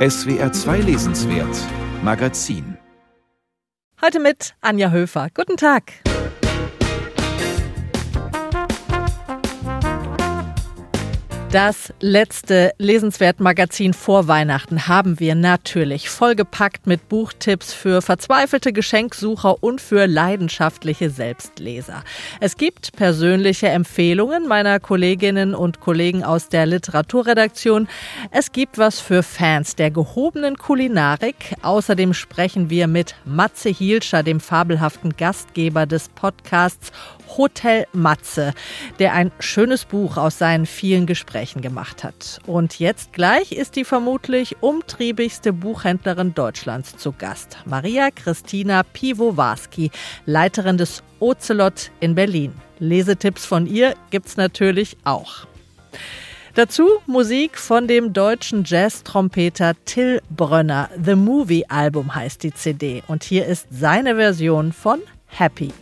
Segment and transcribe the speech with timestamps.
[0.00, 1.54] SWR 2 Lesenswert
[2.02, 2.78] Magazin.
[4.00, 5.28] Heute mit Anja Höfer.
[5.34, 5.92] Guten Tag.
[11.52, 19.80] Das letzte Lesenswert-Magazin vor Weihnachten haben wir natürlich vollgepackt mit Buchtipps für verzweifelte Geschenksucher und
[19.80, 22.04] für leidenschaftliche Selbstleser.
[22.38, 27.88] Es gibt persönliche Empfehlungen meiner Kolleginnen und Kollegen aus der Literaturredaktion.
[28.30, 31.56] Es gibt was für Fans der gehobenen Kulinarik.
[31.62, 36.92] Außerdem sprechen wir mit Matze Hielscher, dem fabelhaften Gastgeber des Podcasts
[37.36, 38.54] Hotel Matze,
[38.98, 42.40] der ein schönes Buch aus seinen vielen Gesprächen gemacht hat.
[42.46, 47.58] Und jetzt gleich ist die vermutlich umtriebigste Buchhändlerin Deutschlands zu Gast.
[47.64, 49.90] Maria Christina Piwowarski,
[50.26, 52.52] Leiterin des Ocelot in Berlin.
[52.78, 55.46] Lesetipps von ihr gibt's natürlich auch.
[56.54, 60.90] Dazu Musik von dem deutschen Jazz-Trompeter Till Brönner.
[61.02, 65.72] The Movie Album heißt die CD und hier ist seine Version von Happy.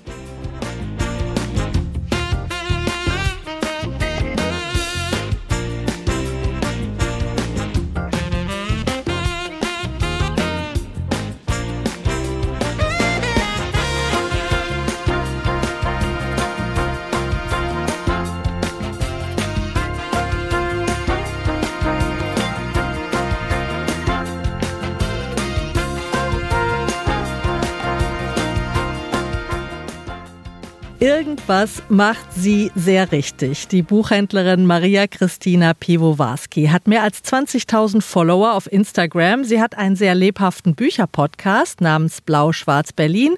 [31.01, 33.69] Irgendwas macht sie sehr richtig.
[33.69, 39.45] Die Buchhändlerin Maria Christina Piwowarski hat mehr als 20.000 Follower auf Instagram.
[39.45, 43.37] Sie hat einen sehr lebhaften Bücherpodcast namens Blau-Schwarz Berlin.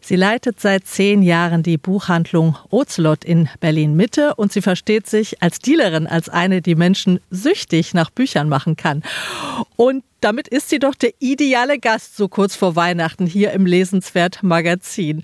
[0.00, 5.42] Sie leitet seit zehn Jahren die Buchhandlung Ocelot in Berlin Mitte und sie versteht sich
[5.42, 9.02] als Dealerin, als eine, die Menschen süchtig nach Büchern machen kann.
[9.76, 14.42] Und damit ist sie doch der ideale Gast so kurz vor Weihnachten hier im Lesenswert
[14.42, 15.22] Magazin.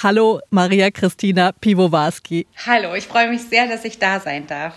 [0.00, 2.46] Hallo Maria Christina Piwowarski.
[2.66, 4.74] Hallo, ich freue mich sehr, dass ich da sein darf.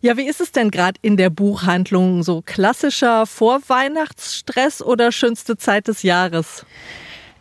[0.00, 2.22] Ja, wie ist es denn gerade in der Buchhandlung?
[2.22, 6.66] So klassischer Vorweihnachtsstress oder schönste Zeit des Jahres?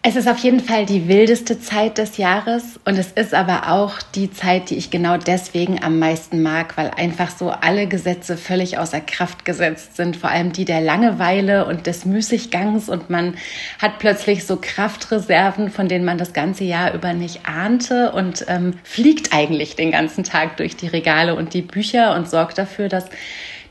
[0.06, 4.02] Es ist auf jeden Fall die wildeste Zeit des Jahres und es ist aber auch
[4.02, 8.78] die Zeit, die ich genau deswegen am meisten mag, weil einfach so alle Gesetze völlig
[8.78, 13.36] außer Kraft gesetzt sind, vor allem die der Langeweile und des Müßiggangs und man
[13.82, 18.74] hat plötzlich so Kraftreserven, von denen man das ganze Jahr über nicht ahnte und ähm,
[18.84, 23.06] fliegt eigentlich den ganzen Tag durch die Regale und die Bücher und sorgt dafür, dass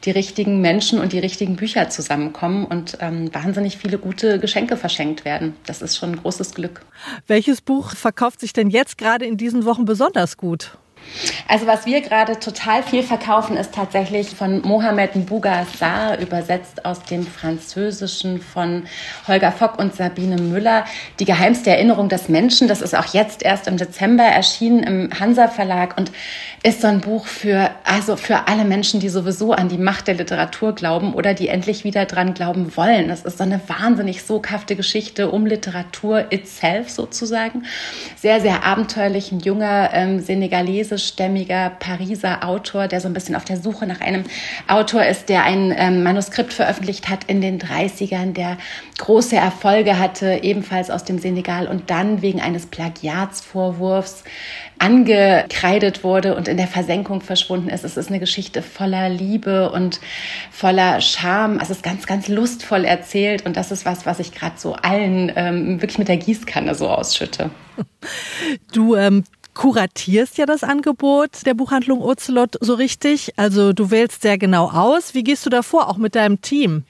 [0.05, 5.25] die richtigen Menschen und die richtigen Bücher zusammenkommen und ähm, wahnsinnig viele gute Geschenke verschenkt
[5.25, 5.55] werden.
[5.67, 6.83] Das ist schon ein großes Glück.
[7.27, 10.77] Welches Buch verkauft sich denn jetzt gerade in diesen Wochen besonders gut?
[11.49, 17.27] Also was wir gerade total viel verkaufen, ist tatsächlich von Mohamed Bougassar, übersetzt aus dem
[17.27, 18.85] Französischen von
[19.29, 20.85] Holger Fock und Sabine Müller.
[21.21, 25.49] Die geheimste Erinnerung des Menschen, das ist auch jetzt erst im Dezember erschienen im Hansa
[25.49, 26.11] Verlag und
[26.63, 30.15] ist so ein Buch für, also für alle Menschen, die sowieso an die Macht der
[30.15, 33.09] Literatur glauben oder die endlich wieder dran glauben wollen.
[33.09, 37.65] Das ist so eine wahnsinnig soghafte Geschichte um Literatur itself sozusagen.
[38.17, 40.21] Sehr, sehr abenteuerlich, ein junger ähm,
[40.93, 44.25] senegalesischstämmiger Pariser Autor, der so ein bisschen auf der Suche nach einem
[44.69, 48.59] Autor ist, der ein ähm, Manuskript veröffentlicht hat in den 30ern, der
[48.99, 54.25] große Erfolge hatte, ebenfalls aus dem Senegal und dann wegen eines Plagiatsvorwurfs
[54.79, 57.85] angekreidet wurde und in der Versenkung verschwunden ist.
[57.85, 60.01] Es ist eine Geschichte voller Liebe und
[60.51, 61.61] voller Charme.
[61.63, 65.33] Es ist ganz, ganz lustvoll erzählt und das ist was, was ich gerade so allen
[65.37, 67.51] ähm, wirklich mit der Gießkanne so ausschütte.
[68.73, 69.25] Du ähm
[69.55, 73.33] kuratierst ja das Angebot der Buchhandlung Ocelot so richtig.
[73.37, 75.15] Also du wählst sehr genau aus.
[75.15, 76.85] Wie gehst du davor, auch mit deinem Team?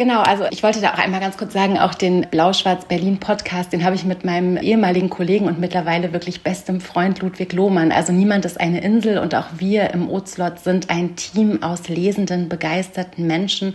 [0.00, 3.96] Genau, also ich wollte da auch einmal ganz kurz sagen, auch den Blau-Schwarz-Berlin-Podcast, den habe
[3.96, 7.92] ich mit meinem ehemaligen Kollegen und mittlerweile wirklich bestem Freund Ludwig Lohmann.
[7.92, 12.48] Also niemand ist eine Insel und auch wir im Ozlot sind ein Team aus lesenden,
[12.48, 13.74] begeisterten Menschen.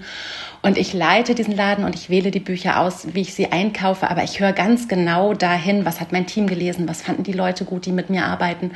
[0.66, 4.10] Und ich leite diesen Laden und ich wähle die Bücher aus, wie ich sie einkaufe.
[4.10, 7.66] Aber ich höre ganz genau dahin, was hat mein Team gelesen, was fanden die Leute
[7.66, 8.72] gut, die mit mir arbeiten.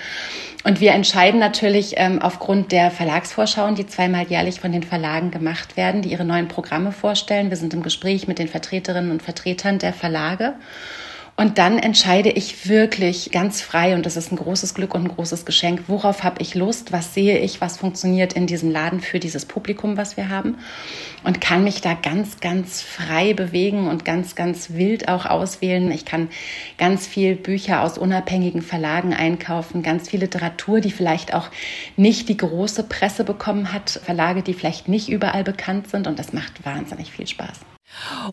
[0.64, 5.78] Und wir entscheiden natürlich ähm, aufgrund der Verlagsvorschauen, die zweimal jährlich von den Verlagen gemacht
[5.78, 7.50] werden, die ihre neuen Programme vorstellen.
[7.50, 10.54] Wir sind im Gespräch mit den Vertreterinnen und Vertretern der Verlage.
[11.40, 15.16] Und dann entscheide ich wirklich ganz frei, und das ist ein großes Glück und ein
[15.16, 19.22] großes Geschenk, worauf habe ich Lust, was sehe ich, was funktioniert in diesem Laden für
[19.22, 20.58] dieses Publikum, was wir haben.
[21.24, 25.90] Und kann mich da ganz, ganz frei bewegen und ganz, ganz wild auch auswählen.
[25.92, 26.28] Ich kann
[26.78, 31.48] ganz viel Bücher aus unabhängigen Verlagen einkaufen, ganz viel Literatur, die vielleicht auch
[31.96, 36.06] nicht die große Presse bekommen hat, Verlage, die vielleicht nicht überall bekannt sind.
[36.06, 37.62] Und das macht wahnsinnig viel Spaß.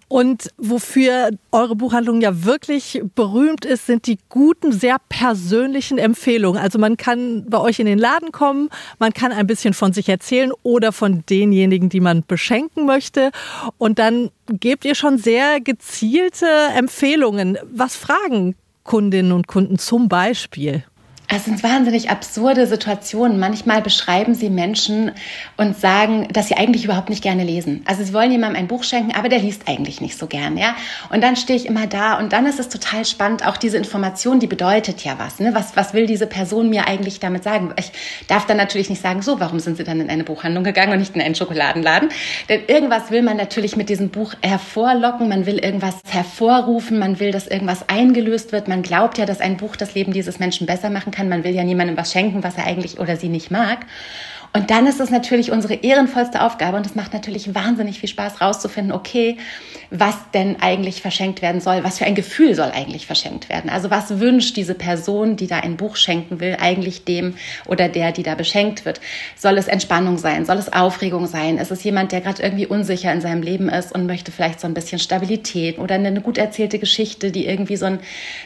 [0.08, 6.60] Und wofür eure Buchhandlung ja wirklich berühmt ist, sind die guten, sehr persönlichen Empfehlungen.
[6.60, 8.68] Also man kann bei euch in den Laden kommen,
[8.98, 13.30] man kann ein bisschen von sich erzählen oder von denjenigen, die man beschenken möchte.
[13.78, 17.58] Und dann gebt ihr schon sehr gezielte Empfehlungen.
[17.64, 18.54] Was fragen
[18.84, 20.84] Kundinnen und Kunden zum Beispiel?
[21.28, 23.40] Es sind wahnsinnig absurde Situationen.
[23.40, 25.10] Manchmal beschreiben sie Menschen
[25.56, 27.82] und sagen, dass sie eigentlich überhaupt nicht gerne lesen.
[27.84, 30.76] Also sie wollen jemandem ein Buch schenken, aber der liest eigentlich nicht so gern, ja.
[31.10, 33.44] Und dann stehe ich immer da und dann ist es total spannend.
[33.44, 35.40] Auch diese Information, die bedeutet ja was.
[35.40, 35.52] Ne?
[35.52, 37.74] Was, was will diese Person mir eigentlich damit sagen?
[37.76, 37.90] Ich
[38.28, 41.00] darf dann natürlich nicht sagen, so, warum sind sie dann in eine Buchhandlung gegangen und
[41.00, 42.10] nicht in einen Schokoladenladen?
[42.48, 45.28] Denn irgendwas will man natürlich mit diesem Buch hervorlocken.
[45.28, 47.00] Man will irgendwas hervorrufen.
[47.00, 48.68] Man will, dass irgendwas eingelöst wird.
[48.68, 51.28] Man glaubt ja, dass ein Buch das Leben dieses Menschen besser machen kann kann.
[51.28, 53.86] Man will ja niemandem was schenken, was er eigentlich oder sie nicht mag.
[54.56, 58.40] Und dann ist es natürlich unsere ehrenvollste Aufgabe und es macht natürlich wahnsinnig viel Spaß
[58.40, 59.36] rauszufinden, okay,
[59.90, 63.68] was denn eigentlich verschenkt werden soll, was für ein Gefühl soll eigentlich verschenkt werden.
[63.68, 67.34] Also was wünscht diese Person, die da ein Buch schenken will, eigentlich dem
[67.66, 69.02] oder der, die da beschenkt wird?
[69.36, 70.46] Soll es Entspannung sein?
[70.46, 71.58] Soll es Aufregung sein?
[71.58, 74.66] Ist es jemand, der gerade irgendwie unsicher in seinem Leben ist und möchte vielleicht so
[74.66, 77.98] ein bisschen Stabilität oder eine gut erzählte Geschichte, die irgendwie so ein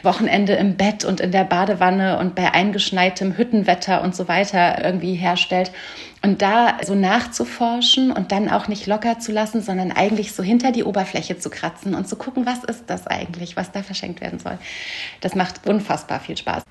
[0.03, 5.15] Wochenende im Bett und in der Badewanne und bei eingeschneitem Hüttenwetter und so weiter irgendwie
[5.15, 5.71] herstellt?
[6.21, 10.71] Und da so nachzuforschen und dann auch nicht locker zu lassen, sondern eigentlich so hinter
[10.71, 14.39] die Oberfläche zu kratzen und zu gucken, was ist das eigentlich, was da verschenkt werden
[14.39, 14.57] soll.
[15.21, 16.63] Das macht unfassbar viel Spaß.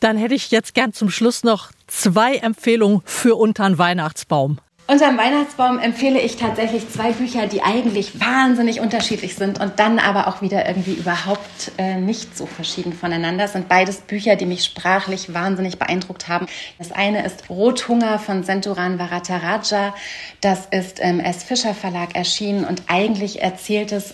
[0.00, 4.58] Dann hätte ich jetzt gern zum Schluss noch zwei Empfehlungen für untern Weihnachtsbaum.
[4.86, 10.28] Unterm Weihnachtsbaum empfehle ich tatsächlich zwei Bücher, die eigentlich wahnsinnig unterschiedlich sind und dann aber
[10.28, 13.44] auch wieder irgendwie überhaupt äh, nicht so verschieden voneinander.
[13.44, 16.46] Das sind beides Bücher, die mich sprachlich wahnsinnig beeindruckt haben.
[16.76, 19.94] Das eine ist Rothunger von Senturan Varataraja.
[20.42, 21.44] Das ist im S.
[21.44, 24.12] Fischer Verlag erschienen und eigentlich erzählt es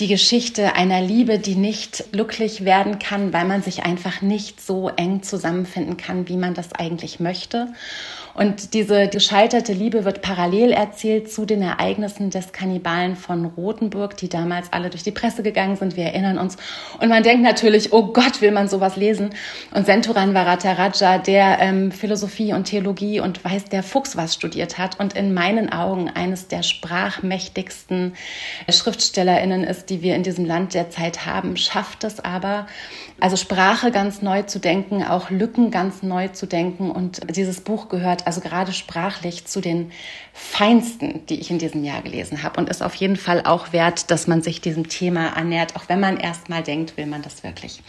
[0.00, 4.88] die Geschichte einer Liebe, die nicht glücklich werden kann, weil man sich einfach nicht so
[4.88, 7.68] eng zusammenfinden kann, wie man das eigentlich möchte.
[8.34, 14.28] Und diese gescheiterte Liebe wird parallel erzählt zu den Ereignissen des Kannibalen von Rothenburg, die
[14.28, 15.96] damals alle durch die Presse gegangen sind.
[15.96, 16.56] Wir erinnern uns.
[17.00, 19.30] Und man denkt natürlich, oh Gott, will man sowas lesen?
[19.72, 25.00] Und Senturan Varataraja, der ähm, Philosophie und Theologie und weiß der Fuchs was studiert hat
[25.00, 28.14] und in meinen Augen eines der sprachmächtigsten
[28.70, 32.66] SchriftstellerInnen ist, die wir in diesem Land derzeit haben, schafft es aber,
[33.20, 36.90] also Sprache ganz neu zu denken, auch Lücken ganz neu zu denken.
[36.90, 39.90] Und dieses Buch gehört also gerade sprachlich zu den
[40.32, 44.10] feinsten, die ich in diesem Jahr gelesen habe und ist auf jeden Fall auch wert,
[44.12, 47.42] dass man sich diesem Thema annähert, auch wenn man erst mal denkt, will man das
[47.42, 47.82] wirklich.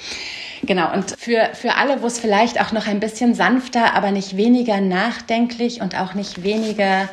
[0.63, 4.35] Genau, und für, für alle, wo es vielleicht auch noch ein bisschen sanfter, aber nicht
[4.35, 7.07] weniger nachdenklich und auch nicht weniger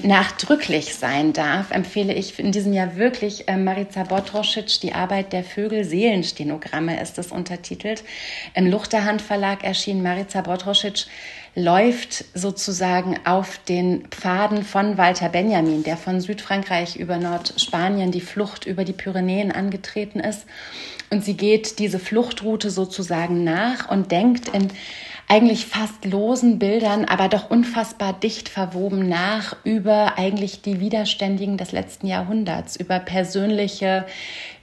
[0.00, 5.42] nachdrücklich sein darf, empfehle ich in diesem Jahr wirklich äh, Marica Botrosic, die Arbeit der
[5.42, 8.04] Vögel, Seelenstenogramme ist es untertitelt.
[8.54, 11.06] Im Luchterhand Verlag erschienen Marica Botrosic
[11.54, 18.66] läuft sozusagen auf den Pfaden von Walter Benjamin, der von Südfrankreich über Nordspanien die Flucht
[18.66, 20.46] über die Pyrenäen angetreten ist.
[21.10, 24.68] Und sie geht diese Fluchtroute sozusagen nach und denkt in
[25.28, 31.70] eigentlich fast losen Bildern, aber doch unfassbar dicht verwoben nach über eigentlich die Widerständigen des
[31.72, 34.06] letzten Jahrhunderts, über persönliche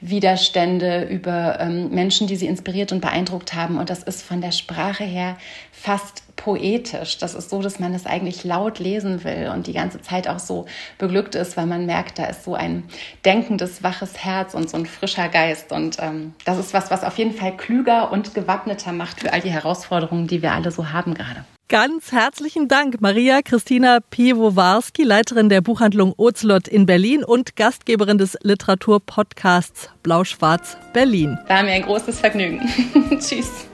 [0.02, 3.78] Widerstände, über ähm, Menschen, die sie inspiriert und beeindruckt haben.
[3.78, 5.38] Und das ist von der Sprache her
[5.72, 7.18] fast poetisch.
[7.18, 10.40] Das ist so, dass man es eigentlich laut lesen will und die ganze Zeit auch
[10.40, 10.66] so
[10.98, 12.84] beglückt ist, weil man merkt, da ist so ein
[13.24, 15.72] denkendes, waches Herz und so ein frischer Geist.
[15.72, 19.42] Und ähm, das ist was, was auf jeden Fall klüger und gewappneter macht für all
[19.42, 21.46] die Herausforderungen, die wir alle so haben gerade.
[21.68, 28.38] Ganz herzlichen Dank, Maria Christina Piwowarski, Leiterin der Buchhandlung Ozelot in Berlin und Gastgeberin des
[28.44, 31.40] Literaturpodcasts Blau-Schwarz Berlin.
[31.48, 32.62] War mir ein großes Vergnügen.
[33.20, 33.66] Tschüss.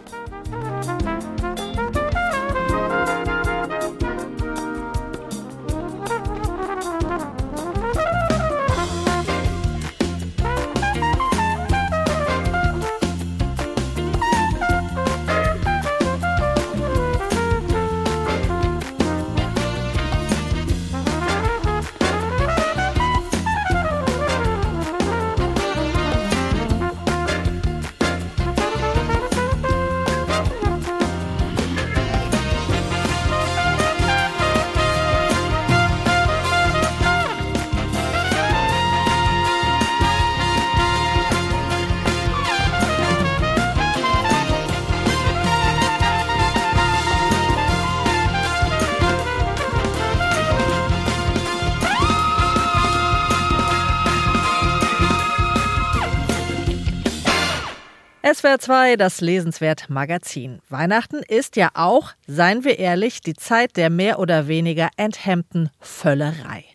[58.42, 60.64] SWR 2, das Lesenswert Magazin.
[60.68, 66.66] Weihnachten ist ja auch, seien wir ehrlich, die Zeit der mehr oder weniger enthemmten Völlerei.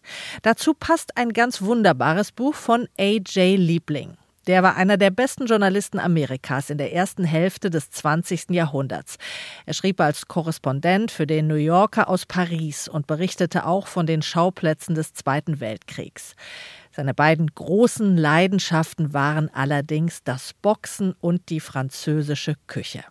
[0.42, 3.58] Dazu passt ein ganz wunderbares Buch von A.J.
[3.58, 4.16] Liebling.
[4.46, 8.50] Der war einer der besten Journalisten Amerikas in der ersten Hälfte des 20.
[8.50, 9.16] Jahrhunderts.
[9.64, 14.22] Er schrieb als Korrespondent für den New Yorker aus Paris und berichtete auch von den
[14.22, 16.36] Schauplätzen des Zweiten Weltkriegs.
[16.96, 23.04] Seine beiden großen Leidenschaften waren allerdings das Boxen und die französische Küche.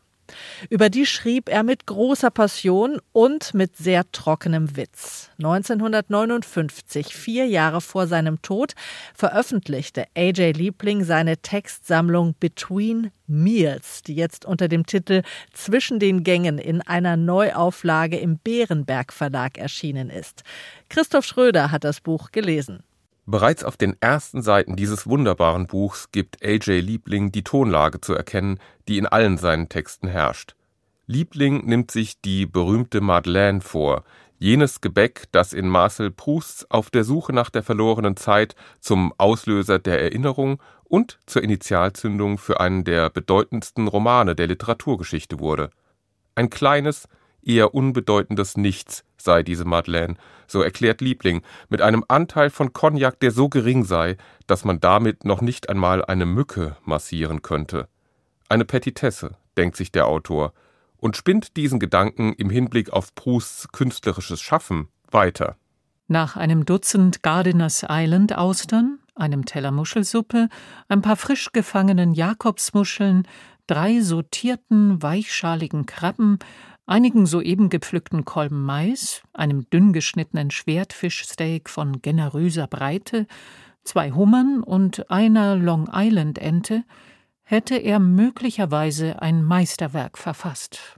[0.71, 5.29] Über die schrieb er mit großer Passion und mit sehr trockenem Witz.
[5.37, 8.73] 1959, vier Jahre vor seinem Tod,
[9.13, 10.57] veröffentlichte A.J.
[10.57, 15.21] Liebling seine Textsammlung Between Meals, die jetzt unter dem Titel
[15.53, 20.41] Zwischen den Gängen in einer Neuauflage im Bärenberg Verlag erschienen ist.
[20.89, 22.81] Christoph Schröder hat das Buch gelesen.
[23.27, 26.67] Bereits auf den ersten Seiten dieses wunderbaren Buchs gibt A.J.
[26.67, 30.55] Liebling die Tonlage zu erkennen, die in allen seinen Texten herrscht.
[31.07, 34.03] Liebling nimmt sich die berühmte Madeleine vor,
[34.37, 39.79] jenes Gebäck, das in Marcel Prousts Auf der Suche nach der verlorenen Zeit zum Auslöser
[39.79, 45.71] der Erinnerung und zur Initialzündung für einen der bedeutendsten Romane der Literaturgeschichte wurde.
[46.35, 47.07] Ein kleines,
[47.41, 50.15] eher unbedeutendes Nichts sei diese Madeleine,
[50.47, 54.15] so erklärt Liebling, mit einem Anteil von Cognac, der so gering sei,
[54.47, 57.89] dass man damit noch nicht einmal eine Mücke massieren könnte.
[58.47, 60.53] Eine Petitesse, denkt sich der Autor,
[60.97, 65.57] und spinnt diesen Gedanken im Hinblick auf Prousts künstlerisches Schaffen weiter.
[66.07, 70.49] Nach einem Dutzend Gardeners Island Austern, einem Teller Muschelsuppe,
[70.87, 73.27] ein paar frisch gefangenen Jakobsmuscheln,
[73.67, 76.39] drei sortierten, weichschaligen Krabben,
[76.85, 83.27] einigen soeben gepflückten Kolben Mais, einem dünn geschnittenen Schwertfischsteak von generöser Breite,
[83.83, 86.83] zwei Hummern und einer Long Island Ente,
[87.43, 90.97] hätte er möglicherweise ein Meisterwerk verfasst.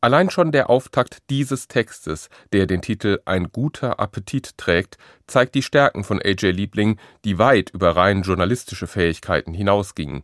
[0.00, 5.62] Allein schon der Auftakt dieses Textes, der den Titel Ein guter Appetit trägt, zeigt die
[5.62, 6.54] Stärken von A.J.
[6.54, 10.22] Liebling, die weit über rein journalistische Fähigkeiten hinausgingen.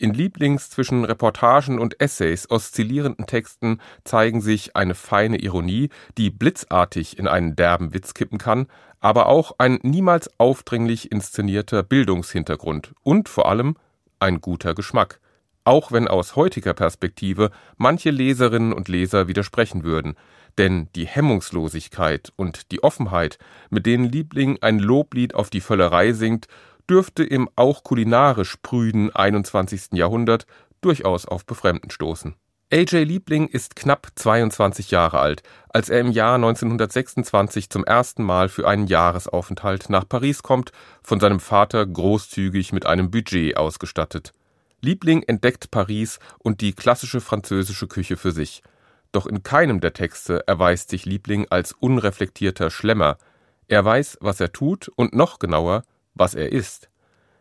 [0.00, 7.18] In Lieblings zwischen Reportagen und Essays oszillierenden Texten zeigen sich eine feine Ironie, die blitzartig
[7.18, 8.68] in einen derben Witz kippen kann,
[9.00, 13.76] aber auch ein niemals aufdringlich inszenierter Bildungshintergrund und vor allem
[14.20, 15.18] ein guter Geschmack,
[15.64, 20.14] auch wenn aus heutiger Perspektive manche Leserinnen und Leser widersprechen würden,
[20.58, 23.38] denn die Hemmungslosigkeit und die Offenheit,
[23.68, 26.46] mit denen Liebling ein Loblied auf die Völlerei singt,
[26.88, 29.92] dürfte im auch kulinarisch prüden 21.
[29.92, 30.46] Jahrhundert
[30.80, 32.34] durchaus auf Befremden stoßen.
[32.70, 33.06] A.J.
[33.06, 38.68] Liebling ist knapp 22 Jahre alt, als er im Jahr 1926 zum ersten Mal für
[38.68, 44.32] einen Jahresaufenthalt nach Paris kommt, von seinem Vater großzügig mit einem Budget ausgestattet.
[44.82, 48.62] Liebling entdeckt Paris und die klassische französische Küche für sich.
[49.12, 53.16] Doch in keinem der Texte erweist sich Liebling als unreflektierter Schlemmer.
[53.68, 55.84] Er weiß, was er tut und noch genauer,
[56.18, 56.88] was er ist.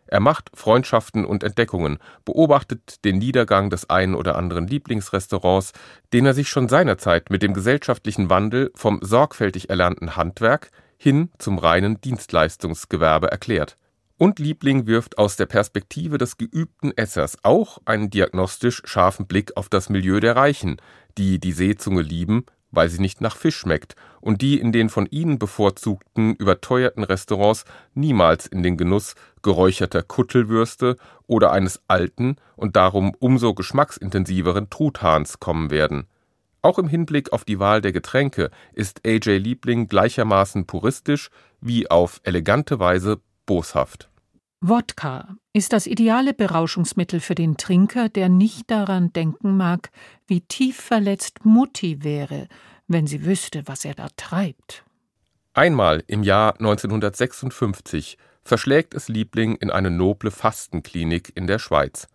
[0.07, 5.73] Er macht Freundschaften und Entdeckungen, beobachtet den Niedergang des einen oder anderen Lieblingsrestaurants,
[6.13, 11.57] den er sich schon seinerzeit mit dem gesellschaftlichen Wandel vom sorgfältig erlernten Handwerk hin zum
[11.57, 13.77] reinen Dienstleistungsgewerbe erklärt.
[14.17, 19.69] Und Liebling wirft aus der Perspektive des geübten Essers auch einen diagnostisch scharfen Blick auf
[19.69, 20.77] das Milieu der Reichen,
[21.19, 25.05] die die Seezunge lieben, weil sie nicht nach Fisch schmeckt und die in den von
[25.05, 30.97] ihnen bevorzugten überteuerten Restaurants niemals in den Genuss geräucherter Kuttelwürste
[31.27, 36.07] oder eines alten und darum umso geschmacksintensiveren Truthahns kommen werden.
[36.61, 39.39] Auch im Hinblick auf die Wahl der Getränke ist A.J.
[39.39, 41.29] Liebling gleichermaßen puristisch
[41.61, 44.09] wie auf elegante Weise boshaft.
[44.59, 49.91] Wodka ist das ideale Berauschungsmittel für den Trinker, der nicht daran denken mag,
[50.25, 52.47] wie tief verletzt Mutti wäre,
[52.87, 54.83] wenn sie wüsste, was er da treibt.
[55.53, 62.07] Einmal im Jahr 1956 verschlägt es Liebling in eine noble Fastenklinik in der Schweiz.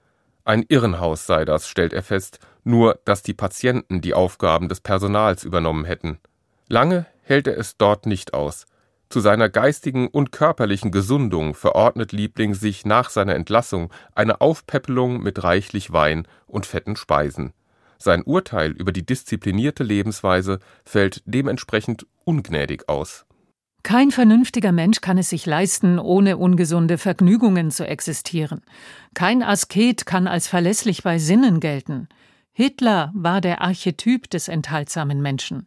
[0.45, 5.45] Ein Irrenhaus sei das, stellt er fest, nur dass die Patienten die Aufgaben des Personals
[5.45, 6.19] übernommen hätten.
[6.69, 8.67] Lange hält er es dort nicht aus.
[9.12, 15.45] Zu seiner geistigen und körperlichen Gesundung verordnet Liebling sich nach seiner Entlassung eine Aufpäppelung mit
[15.45, 17.52] reichlich Wein und fetten Speisen.
[17.99, 23.26] Sein Urteil über die disziplinierte Lebensweise fällt dementsprechend ungnädig aus.
[23.83, 28.62] Kein vernünftiger Mensch kann es sich leisten, ohne ungesunde Vergnügungen zu existieren.
[29.12, 32.09] Kein Asket kann als verlässlich bei Sinnen gelten.
[32.52, 35.66] Hitler war der Archetyp des enthaltsamen Menschen.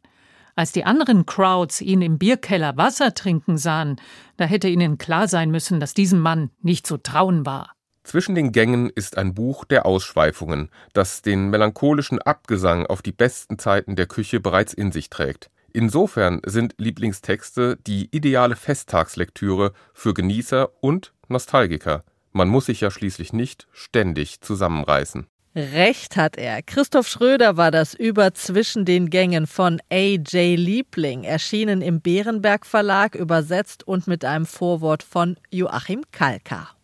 [0.57, 3.97] Als die anderen Crowds ihn im Bierkeller Wasser trinken sahen,
[4.37, 7.73] da hätte ihnen klar sein müssen, dass diesem Mann nicht zu trauen war.
[8.03, 13.59] Zwischen den Gängen ist ein Buch der Ausschweifungen, das den melancholischen Abgesang auf die besten
[13.59, 15.49] Zeiten der Küche bereits in sich trägt.
[15.73, 22.05] Insofern sind Lieblingstexte die ideale Festtagslektüre für Genießer und Nostalgiker.
[22.31, 25.27] Man muss sich ja schließlich nicht ständig zusammenreißen.
[25.55, 26.61] Recht hat er.
[26.61, 30.57] Christoph Schröder war das über Zwischen den Gängen von A.J.
[30.57, 36.74] Liebling, erschienen im Bärenberg Verlag, übersetzt und mit einem Vorwort von Joachim Kalkar.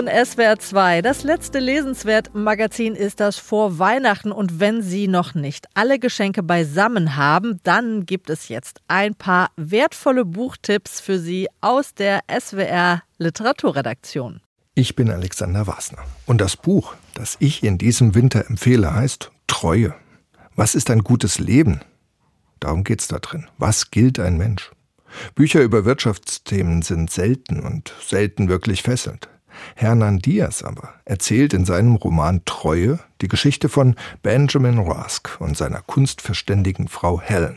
[0.00, 1.02] Hören SWR 2.
[1.02, 4.32] Das letzte Lesenswert-Magazin ist das vor Weihnachten.
[4.32, 9.50] Und wenn Sie noch nicht alle Geschenke beisammen haben, dann gibt es jetzt ein paar
[9.56, 14.40] wertvolle Buchtipps für Sie aus der SWR Literaturredaktion.
[14.74, 16.02] Ich bin Alexander Wasner.
[16.24, 19.94] Und das Buch, das ich in diesem Winter empfehle, heißt Treue.
[20.56, 21.80] Was ist ein gutes Leben?
[22.58, 23.48] Darum geht's da drin.
[23.58, 24.70] Was gilt ein Mensch?
[25.34, 29.28] Bücher über Wirtschaftsthemen sind selten und selten wirklich fesselnd.
[29.74, 35.82] Hernan Diaz aber erzählt in seinem Roman Treue die Geschichte von Benjamin Rask und seiner
[35.82, 37.56] kunstverständigen Frau Helen.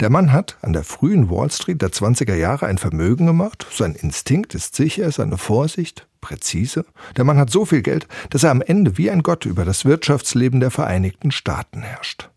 [0.00, 3.94] Der Mann hat an der frühen Wall Street der 20er Jahre ein Vermögen gemacht, sein
[3.94, 6.84] Instinkt ist sicher, seine Vorsicht präzise.
[7.16, 9.84] Der Mann hat so viel Geld, dass er am Ende wie ein Gott über das
[9.84, 12.28] Wirtschaftsleben der Vereinigten Staaten herrscht.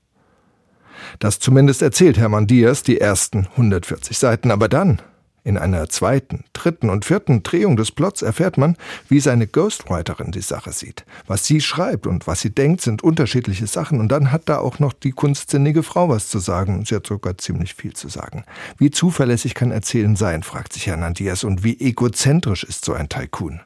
[1.19, 5.01] Das zumindest erzählt Hermann Diaz die ersten 140 Seiten, aber dann
[5.43, 8.77] in einer zweiten, dritten und vierten Drehung des Plots erfährt man,
[9.09, 11.03] wie seine Ghostwriterin die Sache sieht.
[11.25, 13.99] Was sie schreibt und was sie denkt, sind unterschiedliche Sachen.
[13.99, 16.85] Und dann hat da auch noch die kunstsinnige Frau was zu sagen.
[16.85, 18.43] Sie hat sogar ziemlich viel zu sagen.
[18.77, 21.43] Wie zuverlässig kann Erzählen sein, fragt sich Herrn Diaz.
[21.43, 23.61] Und wie egozentrisch ist so ein Tycoon?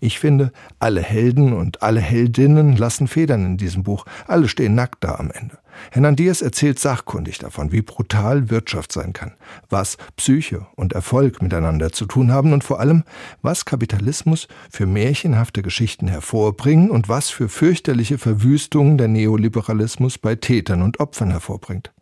[0.00, 4.04] Ich finde, alle Helden und alle Heldinnen lassen Federn in diesem Buch.
[4.26, 5.58] Alle stehen nackt da am Ende.
[5.90, 9.34] Hernandez erzählt sachkundig davon, wie brutal Wirtschaft sein kann,
[9.68, 13.04] was Psyche und Erfolg miteinander zu tun haben und vor allem,
[13.42, 20.82] was Kapitalismus für märchenhafte Geschichten hervorbringen und was für fürchterliche Verwüstungen der Neoliberalismus bei Tätern
[20.82, 21.92] und Opfern hervorbringt.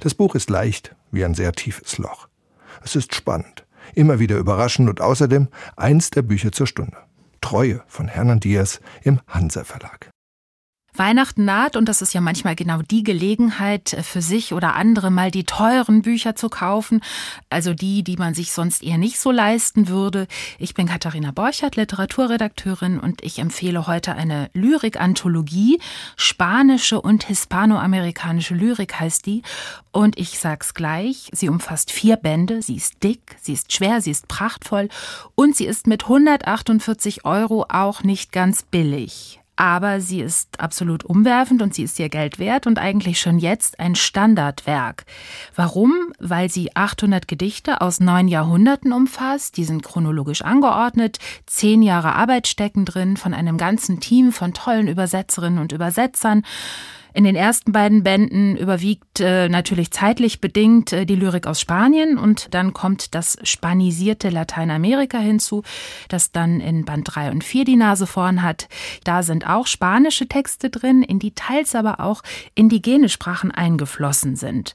[0.00, 2.28] Das Buch ist leicht wie ein sehr tiefes Loch.
[2.84, 6.96] Es ist spannend, immer wieder überraschend und außerdem eins der Bücher zur Stunde.
[7.40, 10.10] Treue von Hernan Diaz im Hansa Verlag.
[10.98, 15.10] Weihnachten naht und das ist ja manchmal genau die Gelegenheit äh, für sich oder andere
[15.10, 17.00] mal die teuren Bücher zu kaufen,
[17.50, 20.26] also die, die man sich sonst eher nicht so leisten würde.
[20.58, 25.80] Ich bin Katharina Borchert, Literaturredakteurin und ich empfehle heute eine Lyrik-Anthologie.
[26.16, 29.42] Spanische und hispanoamerikanische Lyrik heißt die
[29.92, 34.10] und ich sag's gleich, sie umfasst vier Bände, sie ist dick, sie ist schwer, sie
[34.10, 34.88] ist prachtvoll
[35.34, 39.40] und sie ist mit 148 Euro auch nicht ganz billig.
[39.58, 43.80] Aber sie ist absolut umwerfend und sie ist ihr Geld wert und eigentlich schon jetzt
[43.80, 45.04] ein Standardwerk.
[45.56, 46.12] Warum?
[46.20, 52.46] Weil sie 800 Gedichte aus neun Jahrhunderten umfasst, die sind chronologisch angeordnet, zehn Jahre Arbeit
[52.46, 56.44] stecken drin von einem ganzen Team von tollen Übersetzerinnen und Übersetzern.
[57.14, 62.18] In den ersten beiden Bänden überwiegt äh, natürlich zeitlich bedingt äh, die Lyrik aus Spanien
[62.18, 65.62] und dann kommt das spanisierte Lateinamerika hinzu,
[66.08, 68.68] das dann in Band 3 und 4 die Nase vorn hat.
[69.04, 72.22] Da sind auch spanische Texte drin, in die teils aber auch
[72.54, 74.74] indigene Sprachen eingeflossen sind.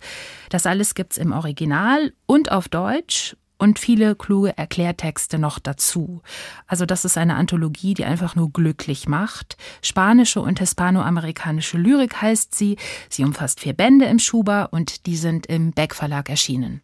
[0.49, 6.21] Das alles gibt's im Original und auf Deutsch und viele kluge Erklärtexte noch dazu.
[6.67, 9.55] Also das ist eine Anthologie, die einfach nur glücklich macht.
[9.81, 12.75] Spanische und hispanoamerikanische Lyrik heißt sie.
[13.09, 16.81] Sie umfasst vier Bände im Schuber und die sind im Beck Verlag erschienen.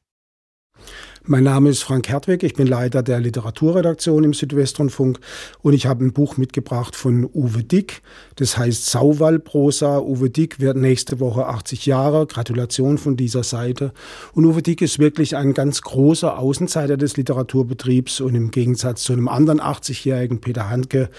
[1.32, 5.20] Mein Name ist Frank Hertwig, ich bin Leiter der Literaturredaktion im Südwestrundfunk
[5.62, 8.02] und ich habe ein Buch mitgebracht von Uwe Dick,
[8.38, 10.00] das heißt Sauwallprosa.
[10.00, 13.94] Uwe Dick wird nächste Woche 80 Jahre, Gratulation von dieser Seite.
[14.34, 19.13] Und Uwe Dick ist wirklich ein ganz großer Außenseiter des Literaturbetriebs und im Gegensatz zu
[19.13, 21.12] einem anderen 80-jährigen Peter Handke,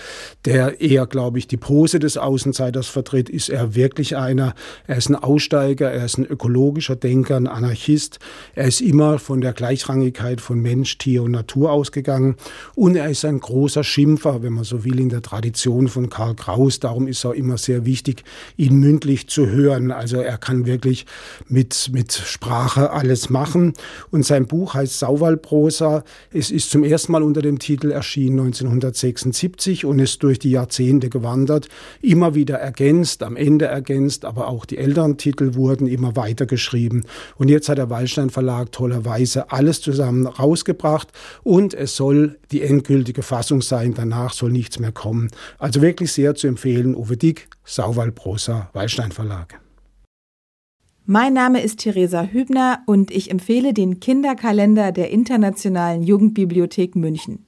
[0.44, 4.54] der eher, glaube ich, die Pose des Außenseiters vertritt, ist er wirklich einer.
[4.88, 8.18] Er ist ein Aussteiger, er ist ein ökologischer Denker, ein Anarchist.
[8.56, 12.36] Er ist immer von der Gleichrangigkeit Unabhängigkeit von Mensch, Tier und Natur ausgegangen.
[12.74, 16.34] Und er ist ein großer Schimpfer, wenn man so will, in der Tradition von Karl
[16.34, 16.80] Kraus.
[16.80, 18.24] Darum ist er immer sehr wichtig,
[18.56, 19.90] ihn mündlich zu hören.
[19.90, 21.06] Also er kann wirklich
[21.48, 23.74] mit, mit Sprache alles machen.
[24.10, 26.04] Und sein Buch heißt Sauwallprosa.
[26.32, 31.10] Es ist zum ersten Mal unter dem Titel erschienen 1976 und ist durch die Jahrzehnte
[31.10, 31.68] gewandert,
[32.00, 37.04] immer wieder ergänzt, am Ende ergänzt, aber auch die älteren Titel wurden immer weiter geschrieben.
[37.36, 41.08] Und jetzt hat der Wallstein Verlag tollerweise alles zusammen rausgebracht
[41.42, 43.94] und es soll die endgültige Fassung sein.
[43.94, 45.28] Danach soll nichts mehr kommen.
[45.58, 46.94] Also wirklich sehr zu empfehlen.
[46.94, 49.60] Uwe Dick, Sauwald-Prosa, Wallstein Verlag.
[51.06, 57.46] Mein Name ist Theresa Hübner und ich empfehle den Kinderkalender der Internationalen Jugendbibliothek München.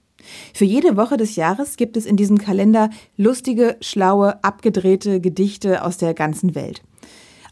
[0.54, 5.96] Für jede Woche des Jahres gibt es in diesem Kalender lustige, schlaue, abgedrehte Gedichte aus
[5.96, 6.82] der ganzen Welt.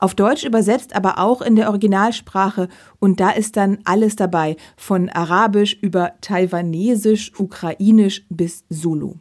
[0.01, 2.69] Auf Deutsch übersetzt, aber auch in der Originalsprache.
[2.99, 9.17] Und da ist dann alles dabei, von Arabisch über Taiwanesisch, Ukrainisch bis Zulu.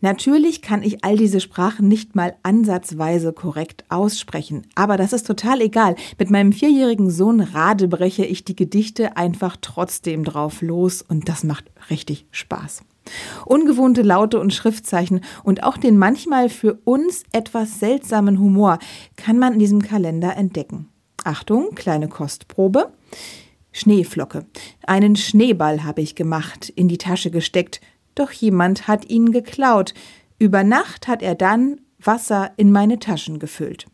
[0.00, 5.60] Natürlich kann ich all diese Sprachen nicht mal ansatzweise korrekt aussprechen, aber das ist total
[5.60, 5.96] egal.
[6.18, 11.42] Mit meinem vierjährigen Sohn Rade breche ich die Gedichte einfach trotzdem drauf los und das
[11.42, 12.82] macht richtig Spaß.
[13.44, 18.78] Ungewohnte Laute und Schriftzeichen und auch den manchmal für uns etwas seltsamen Humor
[19.16, 20.88] kann man in diesem Kalender entdecken.
[21.24, 22.92] Achtung, kleine Kostprobe.
[23.72, 24.46] Schneeflocke.
[24.86, 27.80] Einen Schneeball habe ich gemacht, in die Tasche gesteckt,
[28.14, 29.94] doch jemand hat ihn geklaut.
[30.38, 33.86] Über Nacht hat er dann Wasser in meine Taschen gefüllt.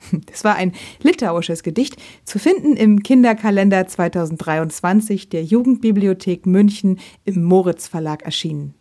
[0.26, 7.88] Das war ein litauisches Gedicht, zu finden im Kinderkalender 2023 der Jugendbibliothek München im Moritz
[7.88, 8.74] Verlag erschienen.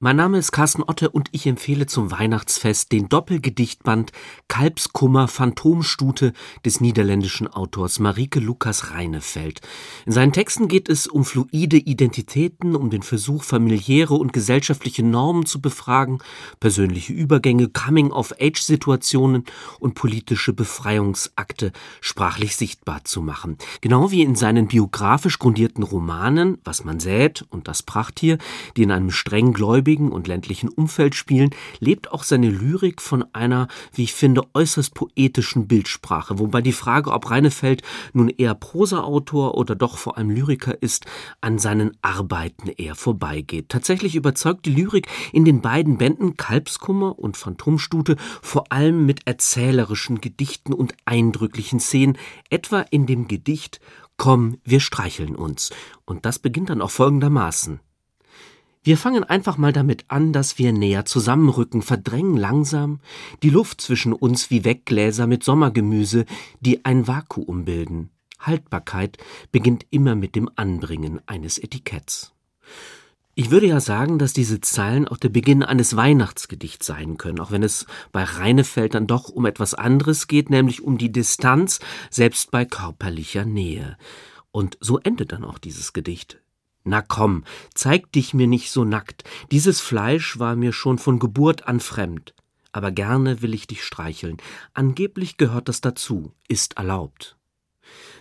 [0.00, 4.12] Mein Name ist Carsten Otte und ich empfehle zum Weihnachtsfest den Doppelgedichtband
[4.46, 6.34] Kalbskummer Phantomstute
[6.64, 9.60] des niederländischen Autors Marike Lukas Reinefeld.
[10.06, 15.46] In seinen Texten geht es um fluide Identitäten, um den Versuch, familiäre und gesellschaftliche Normen
[15.46, 16.20] zu befragen,
[16.60, 19.46] persönliche Übergänge, Coming-of-Age-Situationen
[19.80, 23.58] und politische Befreiungsakte sprachlich sichtbar zu machen.
[23.80, 28.38] Genau wie in seinen biografisch grundierten Romanen Was man sät und Das Prachttier,
[28.76, 33.24] die in einem streng gläubigen gläubigen und ländlichen Umfeld spielen, lebt auch seine Lyrik von
[33.32, 39.56] einer, wie ich finde, äußerst poetischen Bildsprache, wobei die Frage, ob Reinefeld nun eher Prosaautor
[39.56, 41.06] oder doch vor allem Lyriker ist,
[41.40, 43.70] an seinen Arbeiten eher vorbeigeht.
[43.70, 50.20] Tatsächlich überzeugt die Lyrik in den beiden Bänden Kalbskummer und Phantomstute vor allem mit erzählerischen
[50.20, 52.18] Gedichten und eindrücklichen Szenen,
[52.50, 53.80] etwa in dem Gedicht
[54.20, 55.70] Komm, wir streicheln uns.
[56.04, 57.78] Und das beginnt dann auch folgendermaßen.
[58.88, 63.00] Wir fangen einfach mal damit an, dass wir näher zusammenrücken, verdrängen langsam
[63.42, 66.24] die Luft zwischen uns wie Weggläser mit Sommergemüse,
[66.60, 68.08] die ein Vakuum bilden.
[68.40, 69.18] Haltbarkeit
[69.52, 72.32] beginnt immer mit dem Anbringen eines Etiketts.
[73.34, 77.50] Ich würde ja sagen, dass diese Zeilen auch der Beginn eines Weihnachtsgedichts sein können, auch
[77.50, 82.50] wenn es bei Reinefeld dann doch um etwas anderes geht, nämlich um die Distanz, selbst
[82.50, 83.98] bei körperlicher Nähe.
[84.50, 86.40] Und so endet dann auch dieses Gedicht.
[86.88, 89.24] Na komm, zeig dich mir nicht so nackt.
[89.50, 92.34] Dieses Fleisch war mir schon von Geburt an fremd.
[92.72, 94.38] Aber gerne will ich dich streicheln.
[94.72, 97.36] Angeblich gehört das dazu, ist erlaubt.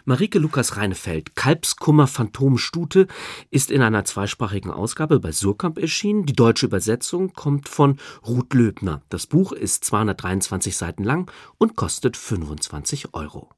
[0.03, 3.07] Marike Lukas Reinefeld, Kalbskummer Phantomstute,
[3.51, 6.25] ist in einer zweisprachigen Ausgabe bei Surkamp erschienen.
[6.25, 9.01] Die deutsche Übersetzung kommt von Ruth Löbner.
[9.07, 13.49] Das Buch ist 223 Seiten lang und kostet 25 Euro.